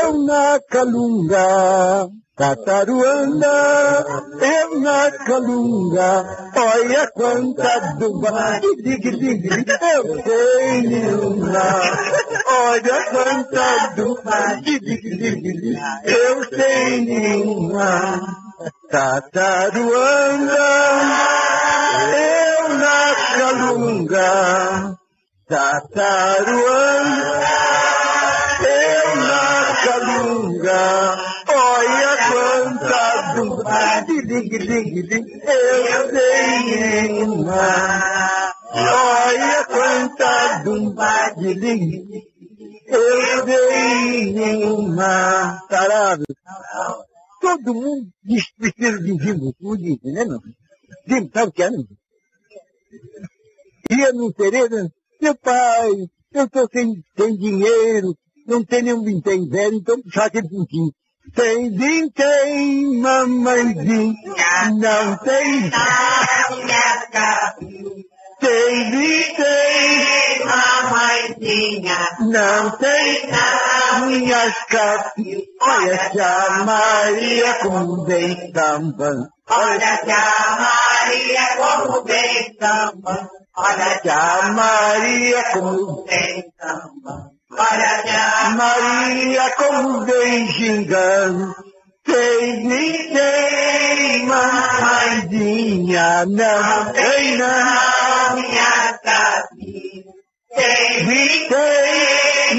eu 0.00 0.22
na 0.24 0.60
calunga. 0.68 2.08
Tataruanda, 2.36 4.04
eu 4.40 4.80
na 4.80 5.08
calunga. 5.24 6.50
Olha 6.56 7.08
quanta 7.12 7.94
duba. 7.96 8.58
Dig, 8.82 8.82
dig, 8.82 9.66
eu 9.94 10.22
sei 10.24 10.82
nenhuma. 10.82 11.80
Olha 12.44 13.04
quanta 13.12 13.94
duba. 13.94 14.60
Dig, 14.64 14.80
dig, 14.80 15.78
eu 16.02 16.44
sei 16.50 17.04
nenhuma. 17.04 18.20
Tataruanda, 18.90 20.66
eu 22.18 22.68
na 22.78 23.14
calunga. 23.38 24.98
Tataruanda, 25.48 27.30
eu 28.66 29.16
na 29.22 29.76
calunga. 29.84 31.23
Dig, 33.84 34.48
dig, 34.48 35.08
dig, 35.08 35.24
eu 35.46 36.10
sei 36.10 37.08
nenhuma. 37.08 37.64
Olha 38.72 39.64
quanta 39.66 40.62
dúvida, 40.64 41.34
dig, 41.36 41.60
dig, 41.60 42.22
eu 42.86 43.46
sei 43.46 44.32
nenhuma. 44.32 45.60
Tarado. 45.68 46.24
Todo 47.40 47.74
mundo 47.74 48.08
diz 48.24 48.44
precisa 48.56 48.98
de 48.98 49.54
como 49.60 49.76
dizem, 49.76 50.12
né, 50.12 50.24
meu? 50.24 50.40
Vivo, 51.06 51.30
sabe 51.32 51.48
o 51.48 51.52
que 51.52 51.62
é, 51.62 51.70
não? 51.70 51.84
Ia 53.90 54.12
no 54.12 54.32
terreiro, 54.32 54.90
meu 55.20 55.34
pai, 55.36 55.90
Eu 56.32 56.44
estou 56.46 56.66
sem, 56.72 57.02
sem 57.16 57.36
dinheiro, 57.36 58.14
não 58.46 58.64
tenho 58.64 58.84
nenhum 58.84 59.04
vintém 59.04 59.46
velho, 59.48 59.76
então 59.76 60.00
puxar 60.00 60.26
aquele 60.26 60.48
pontinho. 60.48 60.90
Tem 61.32 61.70
vintém, 61.70 63.00
mamãezinha, 63.00 64.70
não 64.78 65.16
tem 65.18 65.70
tem 68.40 68.90
vintém, 68.90 70.44
mamãezinha, 70.44 71.98
não 72.20 72.70
tem 72.76 73.26
capinhas. 73.28 74.54
Olha 75.62 76.10
se 76.10 76.20
a 76.20 76.64
Maria 76.64 77.54
como 77.62 78.04
vem 78.04 78.52
sambando. 78.52 79.28
olha 79.50 79.98
que 80.04 80.10
a 80.12 80.56
Maria 80.60 81.56
como 81.56 82.04
vem 82.04 82.56
samba, 82.60 83.30
olha 83.56 84.00
Se 84.02 84.10
a 84.10 84.52
Maria 84.52 85.44
como 85.52 86.04
vem 86.04 86.44
samba, 86.60 87.33
Maria 88.56 89.50
como 89.56 90.04
vem 90.04 90.52
gingando. 90.52 91.54
Tem 92.04 92.68
vintém, 92.68 94.26
mamãezinha, 94.26 96.26
não 96.26 96.92
tem 96.92 97.38
não. 97.38 98.34
minha 98.34 98.98
capinha, 99.02 100.04
tem 100.54 101.04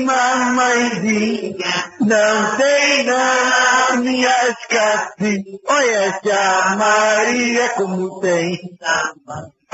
mamãezinha, 0.04 1.94
não 2.02 2.58
tem 2.58 3.04
não 3.04 4.02
minhas 4.02 4.56
capinhas. 4.68 5.60
Olha 5.68 6.20
se 6.20 6.32
a 6.32 6.76
Maria 6.76 7.70
como 7.70 8.20
tem. 8.20 8.58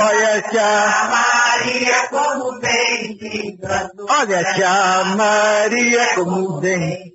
Olha 0.04 0.50
se 0.50 0.58
a 0.58 0.84
a, 0.84 1.10
Maria 1.10 2.08
como 2.10 2.60
vem 2.60 3.18
gigando, 3.20 4.06
olha 4.10 4.54
se 4.54 4.64
a 4.64 5.04
Maria 5.16 6.16
como 6.16 6.60
vem. 6.60 7.14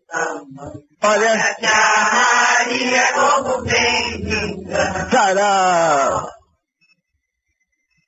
Olha, 1.02 1.30
olha 1.32 1.54
que 1.56 1.66
a 1.66 2.64
Maria 2.64 3.12
como 3.12 3.62
vem 3.64 4.66
sarau. 5.10 6.28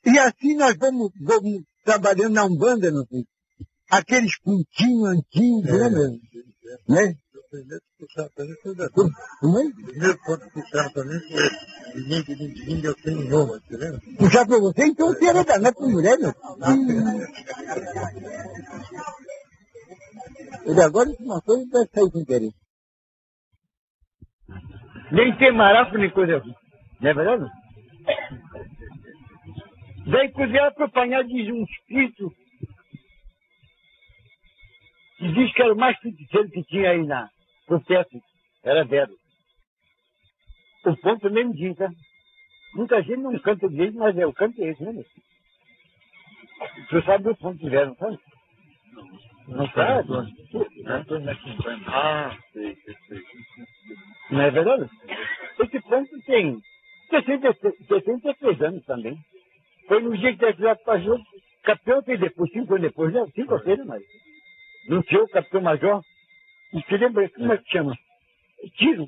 E 0.07 0.19
assim 0.19 0.55
nós 0.57 0.75
vamos, 0.79 1.11
vamos 1.21 1.63
trabalhando 1.85 2.35
na 2.35 2.45
Umbanda, 2.45 2.91
não 2.91 3.05
sei. 3.07 3.25
Aqueles 3.91 4.39
pontinhos 4.41 5.09
antigos, 5.09 5.69
É. 5.69 5.73
lembra? 5.73 6.11
Né? 6.89 7.15
Puxar 14.19 14.47
pra 14.47 14.59
você, 14.59 14.87
então 14.87 15.09
você 15.09 15.27
era 15.27 15.43
danado 15.45 15.77
com 15.77 15.89
mulher, 15.89 16.19
meu. 16.19 16.35
Ele 20.67 20.83
agora 20.83 21.09
uma 21.21 21.41
coisa 21.41 21.65
vai 21.73 21.87
sair 21.87 22.11
sem 22.11 22.25
querer. 22.27 22.51
Nem 25.11 25.39
tem 25.39 25.53
maraco 25.53 25.97
nem 25.97 26.11
coisa. 26.11 26.43
Não 27.01 27.11
é 27.11 27.15
verdade? 27.15 27.47
Daí 30.11 30.31
cozinhar 30.33 30.75
para 30.75 30.85
apanhar 30.85 31.25
de 31.25 31.51
um 31.51 31.65
espírito 31.65 32.31
que 35.19 35.33
diz 35.33 35.53
que 35.55 35.63
era 35.63 35.73
o 35.73 35.77
mais 35.77 35.99
feiticeiro 35.99 36.51
que 36.51 36.63
tinha 36.65 36.91
aí 36.91 37.07
na 37.07 37.29
processo. 37.69 38.19
Era 38.65 38.85
dela. 38.85 39.13
O 40.85 40.97
ponto 40.97 41.31
mesmo 41.31 41.55
diz, 41.55 41.77
tá? 41.77 41.89
Muita 42.75 43.03
gente 43.03 43.19
não 43.19 43.39
canta 43.39 43.69
direito, 43.69 43.97
mas 43.99 44.17
é 44.17 44.27
o 44.27 44.33
canto 44.33 44.61
é 44.63 44.71
esse, 44.71 44.83
né? 44.83 45.05
Tu 46.89 47.03
sabe 47.03 47.29
o 47.29 47.37
ponto 47.37 47.59
que 47.59 47.69
vieram, 47.69 47.95
sabe? 47.97 48.19
Não 49.49 49.67
sabe? 49.71 50.13
Antônio 50.87 51.25
na 51.25 51.35
Quintana. 51.35 51.85
Ah, 51.87 52.39
sei, 52.53 52.77
sei. 52.77 53.23
Não 54.31 54.41
é 54.41 54.51
verdade? 54.51 54.91
Esse 55.61 55.81
ponto 55.83 56.23
tem 56.27 56.61
63 57.11 57.77
63 57.89 58.63
anos 58.63 58.85
também. 58.85 59.19
Foi 59.87 60.03
no 60.03 60.17
dia 60.17 60.33
que 60.33 60.39
teve 60.39 60.57
cidade 60.57 60.83
para 60.85 61.01
jogo, 61.01 61.23
capitão 61.63 62.03
tem 62.03 62.19
depois, 62.19 62.51
cinco 62.51 62.75
anos 62.75 62.89
depois, 62.89 63.13
né? 63.13 63.27
Cinco 63.35 63.55
ou 63.55 63.61
seis, 63.63 63.85
mas. 63.87 64.03
Não 64.89 65.03
tinha 65.03 65.23
o 65.23 65.29
capitão 65.29 65.61
major. 65.61 66.03
E 66.73 66.83
se 66.83 66.97
lembra, 66.97 67.29
como 67.31 67.53
é 67.53 67.59
que 67.59 67.71
chama? 67.71 67.97
Tiro. 68.77 69.07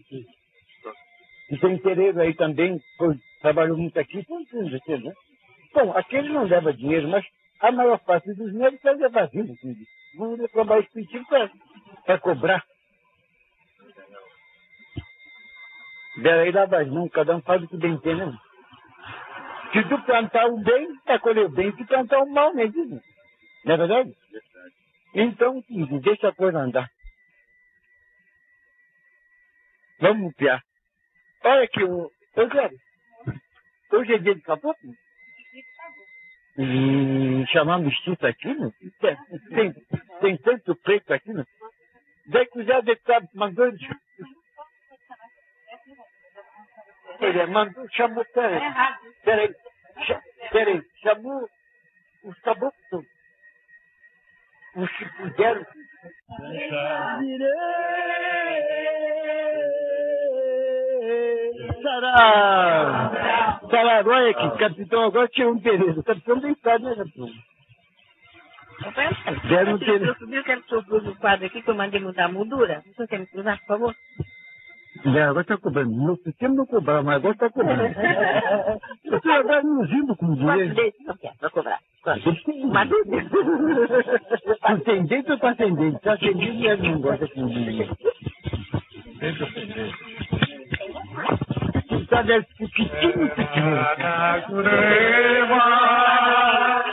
E 1.50 1.58
tem 1.58 1.78
Pereira 1.78 2.22
aí 2.22 2.34
também, 2.34 2.80
foi, 2.96 3.16
trabalhou 3.42 3.76
muito 3.76 3.98
aqui, 3.98 4.22
foi 4.24 4.44
tudo 4.46 4.74
aqui, 4.74 4.96
né? 4.98 5.12
Bom, 5.74 5.92
aquele 5.92 6.28
não 6.28 6.44
leva 6.44 6.72
dinheiro, 6.72 7.08
mas 7.08 7.24
a 7.60 7.72
maior 7.72 7.98
parte 7.98 8.32
dos 8.34 8.52
médicos 8.52 8.84
é 8.84 8.92
levar 8.92 9.28
vida, 9.28 9.52
assim, 9.52 9.74
vão 10.16 10.36
trabalhar 10.48 10.82
espírito 10.82 11.26
para 12.04 12.18
cobrar. 12.18 12.64
Daí 16.22 16.50
lá 16.52 16.66
das 16.66 16.88
mãos, 16.88 17.10
cada 17.10 17.36
um 17.36 17.42
faz 17.42 17.62
o 17.62 17.68
que 17.68 17.76
bem 17.76 17.92
entende, 17.92 18.24
né? 18.24 18.38
Se 19.72 19.82
tu 19.88 20.02
plantar 20.02 20.46
o 20.46 20.58
bem, 20.58 20.88
vai 21.06 21.18
colher 21.20 21.46
o 21.46 21.48
bem. 21.48 21.72
Se 21.76 21.84
plantar 21.84 22.18
o 22.20 22.30
mal, 22.30 22.52
né? 22.54 22.64
né? 22.64 23.00
Não 23.64 23.74
é 23.74 23.76
verdade? 23.76 24.12
Então, 25.14 25.62
filho, 25.62 26.00
deixa 26.00 26.28
a 26.28 26.34
coisa 26.34 26.58
andar. 26.58 26.90
Vamos 30.00 30.34
piar. 30.34 30.60
Olha 31.44 31.64
aqui, 31.64 31.82
o. 31.84 32.10
Eu 32.36 32.48
quero. 32.48 32.74
Hoje 33.92 34.14
é 34.14 34.18
dia 34.18 34.34
de 34.34 34.40
caboclo? 34.42 34.92
Hum, 36.58 37.46
chamar 37.46 37.78
mestiço 37.78 38.26
aqui, 38.26 38.52
né? 38.54 38.70
Tem, 39.00 39.16
tem, 39.50 39.72
tem 40.20 40.36
tanto 40.38 40.76
preto 40.76 41.12
aqui, 41.12 41.32
né? 41.32 41.44
Daí 42.26 42.46
que 42.46 42.62
já 42.64 42.80
deve 42.80 42.92
estar 43.00 43.20
mandando. 43.34 43.76
Ele 47.20 47.46
mandou, 47.46 47.86
chamou, 47.90 48.24
peraí. 48.32 48.60
Peraí, 49.24 49.54
cha- 50.06 50.22
peraí, 50.50 50.82
chamou 51.02 51.48
os 52.24 52.38
caboclos. 52.40 53.06
Os 54.76 54.90
que 54.96 55.04
puderam. 55.16 55.66
Sará! 61.82 63.60
Sará, 63.70 64.02
olha 64.06 64.30
aqui, 64.30 64.58
capitão 64.58 65.04
agora 65.04 65.28
tinha 65.28 65.48
um 65.48 65.58
Pereira. 65.60 66.00
O 66.00 66.04
capitão 66.04 66.40
bem 66.40 66.56
sabe, 66.62 66.84
né, 66.84 66.94
capitão? 66.96 67.28
Deram 69.48 69.72
um 69.72 69.74
Eu 69.74 69.78
Pereira. 69.78 70.14
subiu, 70.18 70.44
quero 70.44 70.62
que 70.62 70.82
cruze 70.84 71.08
o 71.08 71.16
quadro 71.16 71.46
aqui, 71.46 71.62
que 71.62 71.70
eu 71.70 71.74
mandei 71.74 72.00
mudar 72.00 72.24
a 72.26 72.32
moldura. 72.32 72.82
O 72.90 72.94
senhor 72.94 73.08
quer 73.08 73.18
me 73.20 73.26
cruzar, 73.26 73.58
por 73.60 73.66
favor? 73.66 73.94
Já, 75.04 75.24
agora 75.28 75.42
está 75.42 75.56
cobrando. 75.56 75.90
No 75.90 76.16
sistema 76.18 76.54
não 76.56 76.66
cobrava, 76.66 77.02
mas 77.02 77.16
agora 77.16 77.34
está 77.34 77.48
cobrando. 77.50 77.82
Eu 79.04 79.20
tô 79.20 79.30
agora 79.30 79.62
induzindo 79.62 80.16
com 80.16 80.26
Quanto 80.36 80.36
dinheiro. 80.36 80.92
não 81.06 81.16
quer, 81.16 81.32
para 81.38 81.50
cobrar? 81.50 81.78
Mas 82.04 82.22
Tu 82.90 84.84
tem 84.84 85.06
dente 85.06 85.30
ou 85.32 85.38
tá 85.38 85.54
sem 85.54 85.74
dente? 85.74 86.00
Tá 86.00 86.16
sem 86.18 86.34
dente 86.36 86.66
e 86.66 86.76
não 86.90 87.00
gosta 87.00 87.28
com 87.28 87.46
dinheiro. 87.46 87.96
Sempre 89.18 89.42
ofendendo. 89.44 89.92
Tu 90.78 91.46
tá 91.46 91.49
desse 92.22 92.48
pequenininho, 92.58 93.30
pequenininho. 93.34 93.86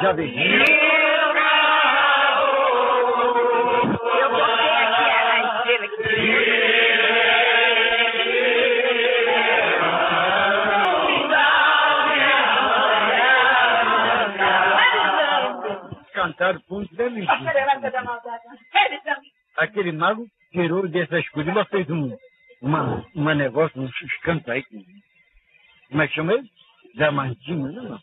Já 0.01 0.11
vem. 0.13 0.33
Eu 4.19 4.29
botei 4.29 4.69
aqui 4.69 5.09
a, 5.11 5.85
estrela. 5.85 6.97
Cantaram 16.13 16.61
da 16.93 17.09
mentira. 17.09 17.53
Aquele 19.57 19.91
mago 19.91 20.25
tirou 20.51 20.87
dessas 20.87 21.27
coisas, 21.29 21.53
fez 21.69 21.89
um 21.89 22.15
uma, 22.61 23.05
uma 23.13 23.35
negócio, 23.35 23.79
uns 23.79 23.91
cantos 24.23 24.49
aí. 24.49 24.63
com- 24.63 24.83
Como 25.89 26.01
é 26.01 26.07
que 26.07 26.15
chama 26.15 26.33
ele? 26.33 26.49
Diamantinho, 26.95 27.71
né, 27.71 27.81
não? 27.81 27.99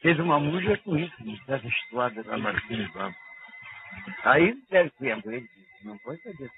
Fez 0.00 0.18
uma 0.18 0.38
música 0.38 0.76
com 0.78 0.96
isso, 0.96 1.14
dessa 1.46 1.66
estuada. 1.66 2.24
A 2.28 2.38
Martins, 2.38 2.92
vamos. 2.92 3.16
Aí 4.24 4.54
deve 4.70 4.90
tempo 4.90 5.30
ele. 5.30 5.48
Não 5.84 5.98
pode 5.98 6.22
fazer 6.22 6.50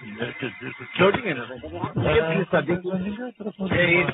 disse 0.00 0.74
que 0.74 0.98
Tô 0.98 1.10
ligando, 1.10 1.46
né? 1.48 1.60
Eu 1.62 2.26
preciso 2.26 2.50
saber 2.50 2.80
que 2.80 2.90
é 3.72 3.90
ele 3.90 4.12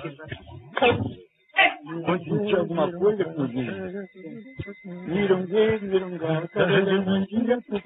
Quando 2.05 2.25
sentir 2.25 2.57
alguma 2.57 2.91
coisa, 2.93 3.25
cozinha. 3.25 3.73
Viram 5.07 6.19
gato. 6.19 6.49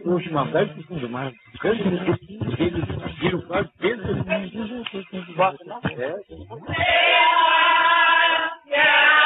Poxa, 0.04 0.30
uma 0.30 0.44
velha 0.46 0.74
que 0.74 0.82
fundo 0.84 1.08
mais. 1.08 1.34
Eles 2.58 2.84
viram 3.20 3.40
quase 3.42 3.68
peso. 3.78 4.02
É. 4.28 6.18
maldade 8.70 9.17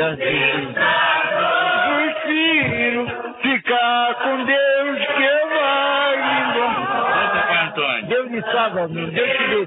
piaça. 0.00 0.16
Prefiro 2.24 3.06
ficar 3.42 4.14
com 4.14 4.44
Deus 4.44 4.98
que 4.98 5.28
vai 5.52 6.16
embora. 6.40 8.02
Deus 8.08 8.30
me 8.30 8.42
salva, 8.42 8.88
meu. 8.88 9.06
Deus 9.10 9.30
te 9.30 9.48
dê 9.48 9.66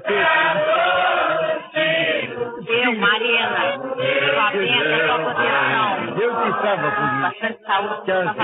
Eu, 2.66 2.96
Marina, 2.96 3.78
sua 4.32 4.50
bênção, 4.50 5.06
sua 5.06 5.18
proteção. 5.18 5.90
Deus 6.16 6.34
te 6.42 6.50
salva, 6.62 6.88
por 6.90 7.08
Bastante 7.22 7.58
saúde, 7.64 7.94
sua. 8.04 8.34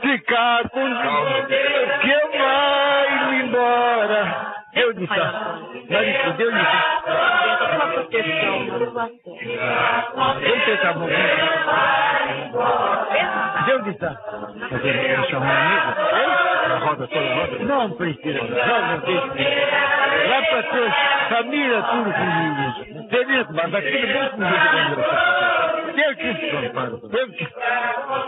Ficar 0.00 0.68
com 0.70 0.88
Deus 1.48 1.90
que 2.02 2.16
vai 2.38 3.06
embora. 3.40 4.20
Deus 4.74 4.94
me 4.96 5.06
salva. 5.08 5.60
Deus 6.36 6.54
me 6.54 6.62
salva. 6.62 7.35
Proteção, 8.76 9.08
sua 9.24 9.48
fé. 9.48 10.06
Vamos 10.14 10.64
pensar 10.64 10.90
um 10.90 11.00
pouquinho. 11.00 11.26
Deus 13.66 13.82
me 13.82 13.94
salva. 13.98 14.20
Você 14.70 15.28
chamou 15.30 15.48
um 15.48 15.52
amigo? 15.52 15.90
A 16.66 16.78
roda 16.78 17.06
toda 17.08 17.34
roda? 17.34 17.58
Não 17.64 17.90
precisa. 17.92 18.42
Não, 18.42 18.88
não 18.88 19.00
tem 19.00 19.16
Vai 20.28 20.42
para 20.46 20.62
tuas 20.64 20.92
família, 21.28 21.82
tudo 21.82 22.12
comigo. 22.12 23.08
Feliz, 23.08 23.46
mas 23.50 23.74
aquilo 23.74 24.06
bem 24.06 24.28
comigo. 24.30 25.02
Deus 25.96 26.16
te 26.16 26.50
salva. 26.50 26.90
Deus 27.08 27.30
te 27.36 27.48
salva. 27.52 28.26